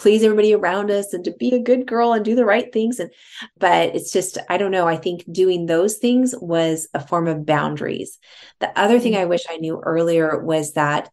please 0.01 0.23
everybody 0.23 0.51
around 0.51 0.89
us 0.89 1.13
and 1.13 1.23
to 1.25 1.31
be 1.31 1.53
a 1.53 1.59
good 1.59 1.85
girl 1.85 2.11
and 2.11 2.25
do 2.25 2.33
the 2.33 2.43
right 2.43 2.73
things. 2.73 2.99
And 2.99 3.11
but 3.57 3.95
it's 3.95 4.11
just 4.11 4.39
i 4.49 4.57
don't 4.57 4.71
know 4.71 4.87
i 4.87 4.97
think 4.97 5.23
doing 5.31 5.67
those 5.67 5.97
things 5.97 6.33
was 6.41 6.87
a 6.95 7.05
form 7.05 7.27
of 7.27 7.45
boundaries. 7.45 8.17
The 8.59 8.77
other 8.77 8.99
thing 8.99 9.15
i 9.15 9.25
wish 9.25 9.43
i 9.47 9.57
knew 9.57 9.79
earlier 9.79 10.43
was 10.43 10.73
that 10.73 11.09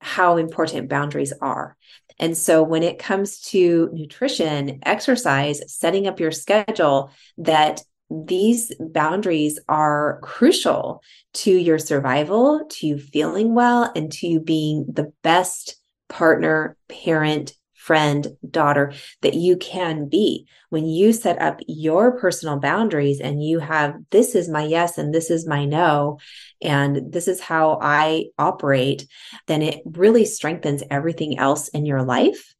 how 0.00 0.36
important 0.36 0.90
boundaries 0.90 1.32
are. 1.40 1.76
And 2.18 2.36
so 2.36 2.62
when 2.62 2.82
it 2.82 2.98
comes 2.98 3.40
to 3.52 3.88
nutrition 3.94 4.80
exercise 4.82 5.62
setting 5.72 6.06
up 6.06 6.20
your 6.20 6.30
schedule 6.30 7.10
that 7.38 7.80
these 8.10 8.70
boundaries 8.78 9.58
are 9.66 10.20
crucial 10.22 11.02
to 11.32 11.50
your 11.50 11.78
survival, 11.78 12.66
to 12.68 12.86
you 12.86 12.98
feeling 12.98 13.54
well, 13.54 13.90
and 13.96 14.12
to 14.12 14.28
you 14.28 14.40
being 14.40 14.84
the 14.88 15.12
best 15.22 15.76
partner, 16.08 16.76
parent, 16.88 17.52
friend, 17.86 18.36
daughter 18.50 18.92
that 19.22 19.34
you 19.34 19.56
can 19.56 20.08
be. 20.08 20.44
When 20.70 20.86
you 20.86 21.12
set 21.12 21.40
up 21.40 21.60
your 21.68 22.18
personal 22.18 22.58
boundaries 22.58 23.20
and 23.20 23.40
you 23.42 23.60
have, 23.60 23.94
this 24.10 24.34
is 24.34 24.48
my 24.48 24.64
yes 24.64 24.98
and 24.98 25.14
this 25.14 25.30
is 25.30 25.46
my 25.46 25.64
no, 25.64 26.18
and 26.60 27.12
this 27.12 27.28
is 27.28 27.40
how 27.40 27.78
I 27.80 28.26
operate, 28.40 29.06
then 29.46 29.62
it 29.62 29.82
really 29.84 30.24
strengthens 30.24 30.82
everything 30.90 31.38
else 31.38 31.68
in 31.68 31.86
your 31.86 32.02
life. 32.02 32.54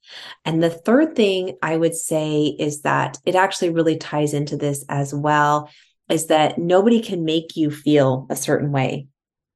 And 0.45 0.63
the 0.63 0.71
third 0.71 1.17
thing 1.17 1.57
I 1.61 1.77
would 1.77 1.97
say 1.97 2.45
is 2.57 2.83
that 2.83 3.19
it 3.27 3.35
actually 3.35 3.71
really 3.71 3.97
ties 3.97 4.33
into 4.33 4.57
this 4.57 4.85
as 4.89 5.13
well 5.13 5.69
is 6.09 6.27
that 6.27 6.57
nobody 6.57 7.01
can 7.01 7.25
make 7.25 7.57
you 7.57 7.73
feel 7.73 8.29
a 8.31 8.37
certain 8.37 8.71
way, 8.71 9.09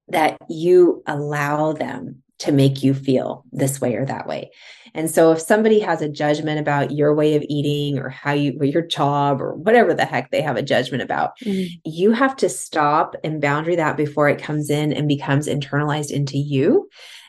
that 0.08 0.36
you 0.48 1.04
allow 1.06 1.74
them 1.74 2.24
to 2.40 2.52
make 2.52 2.82
you 2.82 2.94
feel 2.94 3.44
this 3.52 3.80
way 3.80 3.94
or 3.94 4.04
that 4.06 4.26
way. 4.26 4.50
And 4.94 5.10
so 5.10 5.30
if 5.32 5.40
somebody 5.40 5.78
has 5.80 6.02
a 6.02 6.08
judgment 6.08 6.58
about 6.58 6.90
your 6.90 7.14
way 7.14 7.36
of 7.36 7.44
eating 7.48 7.98
or 7.98 8.08
how 8.08 8.32
you 8.32 8.56
or 8.58 8.64
your 8.64 8.82
job 8.82 9.40
or 9.40 9.54
whatever 9.54 9.94
the 9.94 10.04
heck 10.04 10.30
they 10.30 10.42
have 10.42 10.56
a 10.56 10.62
judgment 10.62 11.02
about, 11.02 11.38
mm-hmm. 11.44 11.72
you 11.84 12.12
have 12.12 12.36
to 12.36 12.48
stop 12.48 13.14
and 13.22 13.40
boundary 13.40 13.76
that 13.76 13.96
before 13.96 14.28
it 14.28 14.42
comes 14.42 14.70
in 14.70 14.92
and 14.92 15.06
becomes 15.06 15.46
internalized 15.46 16.10
into 16.10 16.38
you 16.38 16.88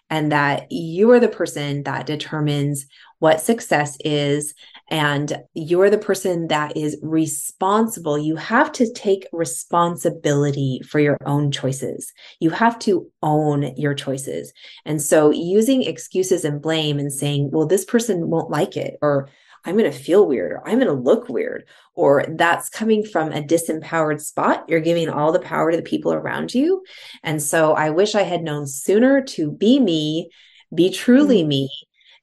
and 0.09 0.31
that 0.31 0.71
you 0.71 1.11
are 1.11 1.19
the 1.19 1.27
person 1.27 1.83
that 1.83 2.05
determines 2.05 2.85
what 3.19 3.39
success 3.39 3.97
is 4.03 4.53
and 4.91 5.41
you're 5.53 5.89
the 5.89 5.97
person 5.97 6.49
that 6.49 6.75
is 6.75 6.99
responsible. 7.01 8.17
You 8.17 8.35
have 8.35 8.73
to 8.73 8.91
take 8.91 9.25
responsibility 9.31 10.81
for 10.85 10.99
your 10.99 11.17
own 11.25 11.49
choices. 11.49 12.11
You 12.41 12.49
have 12.49 12.77
to 12.79 13.09
own 13.23 13.73
your 13.77 13.93
choices. 13.93 14.51
And 14.85 15.01
so 15.01 15.31
using 15.31 15.81
excuses 15.81 16.43
and 16.43 16.61
blame 16.61 16.99
and 16.99 17.11
saying, 17.11 17.51
well, 17.51 17.65
this 17.65 17.85
person 17.85 18.29
won't 18.29 18.51
like 18.51 18.75
it, 18.75 18.97
or 19.01 19.29
I'm 19.63 19.77
going 19.77 19.89
to 19.89 19.97
feel 19.97 20.27
weird, 20.27 20.51
or 20.51 20.67
I'm 20.67 20.79
going 20.79 20.87
to 20.87 20.93
look 20.93 21.29
weird, 21.29 21.63
or 21.95 22.25
that's 22.27 22.67
coming 22.67 23.05
from 23.05 23.31
a 23.31 23.41
disempowered 23.41 24.19
spot. 24.19 24.65
You're 24.67 24.81
giving 24.81 25.07
all 25.07 25.31
the 25.31 25.39
power 25.39 25.71
to 25.71 25.77
the 25.77 25.83
people 25.83 26.11
around 26.11 26.53
you. 26.53 26.83
And 27.23 27.41
so 27.41 27.73
I 27.73 27.91
wish 27.91 28.13
I 28.13 28.23
had 28.23 28.43
known 28.43 28.67
sooner 28.67 29.21
to 29.21 29.51
be 29.51 29.79
me, 29.79 30.31
be 30.75 30.89
truly 30.91 31.41
mm-hmm. 31.41 31.49
me, 31.49 31.69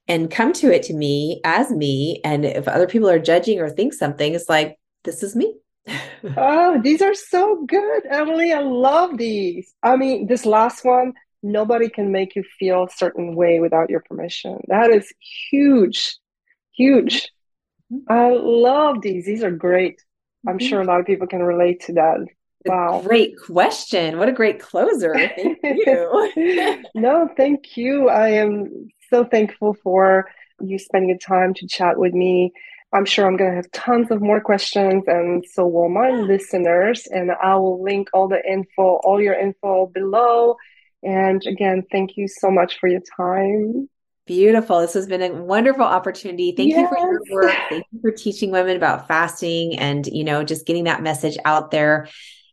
and 0.09 0.31
come 0.31 0.53
to 0.55 0.75
it 0.75 0.83
to 0.85 0.95
me 0.95 1.41
as 1.45 1.71
me. 1.71 2.21
And 2.25 2.45
if 2.45 2.67
other 2.67 2.87
people 2.87 3.09
are 3.09 3.19
judging 3.19 3.61
or 3.61 3.69
think 3.69 3.93
something, 3.93 4.35
it's 4.35 4.49
like, 4.49 4.79
this 5.05 5.23
is 5.23 5.37
me. 5.37 5.55
oh, 6.37 6.81
these 6.83 7.03
are 7.03 7.15
so 7.15 7.65
good, 7.67 8.03
Emily. 8.11 8.53
I 8.53 8.61
love 8.61 9.19
these. 9.19 9.75
I 9.83 9.97
mean, 9.97 10.27
this 10.27 10.47
last 10.47 10.85
one, 10.85 11.13
nobody 11.43 11.89
can 11.89 12.11
make 12.11 12.35
you 12.35 12.43
feel 12.59 12.85
a 12.85 12.91
certain 12.91 13.37
way 13.37 13.61
without 13.61 13.91
your 13.91 14.01
permission. 14.01 14.61
That 14.69 14.91
is 14.91 15.13
huge, 15.51 16.17
huge. 16.73 17.31
Mm-hmm. 17.93 18.13
I 18.13 18.31
love 18.33 19.03
these. 19.03 19.27
These 19.27 19.43
are 19.43 19.51
great. 19.51 20.03
I'm 20.47 20.59
mm-hmm. 20.59 20.67
sure 20.67 20.81
a 20.81 20.85
lot 20.85 21.01
of 21.01 21.07
people 21.07 21.27
can 21.27 21.43
relate 21.43 21.81
to 21.87 21.93
that. 21.95 22.27
Wow. 22.65 23.03
Great 23.07 23.35
question. 23.39 24.19
What 24.19 24.29
a 24.29 24.33
great 24.33 24.61
closer. 24.61 25.15
Thank 25.15 25.59
you. 25.63 26.83
no, 26.95 27.29
thank 27.37 27.77
you. 27.77 28.09
I 28.09 28.31
am 28.31 28.89
so 29.11 29.25
thankful 29.25 29.75
for 29.83 30.29
you 30.61 30.79
spending 30.79 31.13
the 31.13 31.19
time 31.19 31.55
to 31.55 31.67
chat 31.67 31.99
with 31.99 32.13
me. 32.13 32.53
I'm 32.93 33.05
sure 33.05 33.27
I'm 33.27 33.37
going 33.37 33.51
to 33.51 33.57
have 33.57 33.71
tons 33.73 34.11
of 34.11 34.23
more 34.23 34.41
questions, 34.41 35.05
and 35.07 35.45
so 35.53 35.67
will 35.67 35.91
my 35.91 36.11
listeners. 36.11 37.07
And 37.07 37.31
I 37.31 37.55
will 37.57 37.83
link 37.83 38.09
all 38.15 38.29
the 38.29 38.43
info, 38.51 39.01
all 39.05 39.21
your 39.21 39.35
info 39.35 39.87
below. 39.87 40.57
And 41.03 41.45
again, 41.47 41.85
thank 41.93 42.17
you 42.17 42.29
so 42.29 42.51
much 42.51 42.79
for 42.79 42.89
your 42.89 43.03
time. 43.17 43.89
Beautiful. 44.27 44.81
This 44.81 44.95
has 44.95 45.07
been 45.07 45.23
a 45.23 45.33
wonderful 45.33 45.85
opportunity. 45.85 46.53
Thank 46.57 46.71
yes. 46.71 46.81
you 46.81 46.89
for 46.89 46.99
your 46.99 47.21
work. 47.31 47.57
Thank 47.71 47.85
you 47.93 48.01
for 48.03 48.11
teaching 48.11 48.51
women 48.51 48.77
about 48.77 49.09
fasting 49.09 49.79
and, 49.79 50.07
you 50.07 50.23
know, 50.23 50.45
just 50.45 50.67
getting 50.67 50.85
that 50.85 51.03
message 51.03 51.39
out 51.47 51.71
there. 51.71 52.09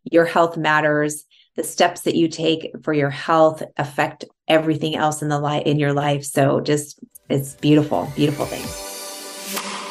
Your 0.09 0.23
health 0.23 0.55
matters 0.55 1.25
the 1.55 1.63
steps 1.63 2.01
that 2.01 2.15
you 2.15 2.27
take 2.27 2.71
for 2.83 2.93
your 2.93 3.09
health 3.09 3.63
affect 3.77 4.25
everything 4.47 4.95
else 4.95 5.21
in 5.21 5.29
the 5.29 5.39
life 5.39 5.63
in 5.65 5.79
your 5.79 5.93
life. 5.93 6.23
So 6.23 6.59
just 6.59 6.99
it's 7.29 7.55
beautiful 7.55 8.11
beautiful 8.15 8.45
things. 8.45 9.84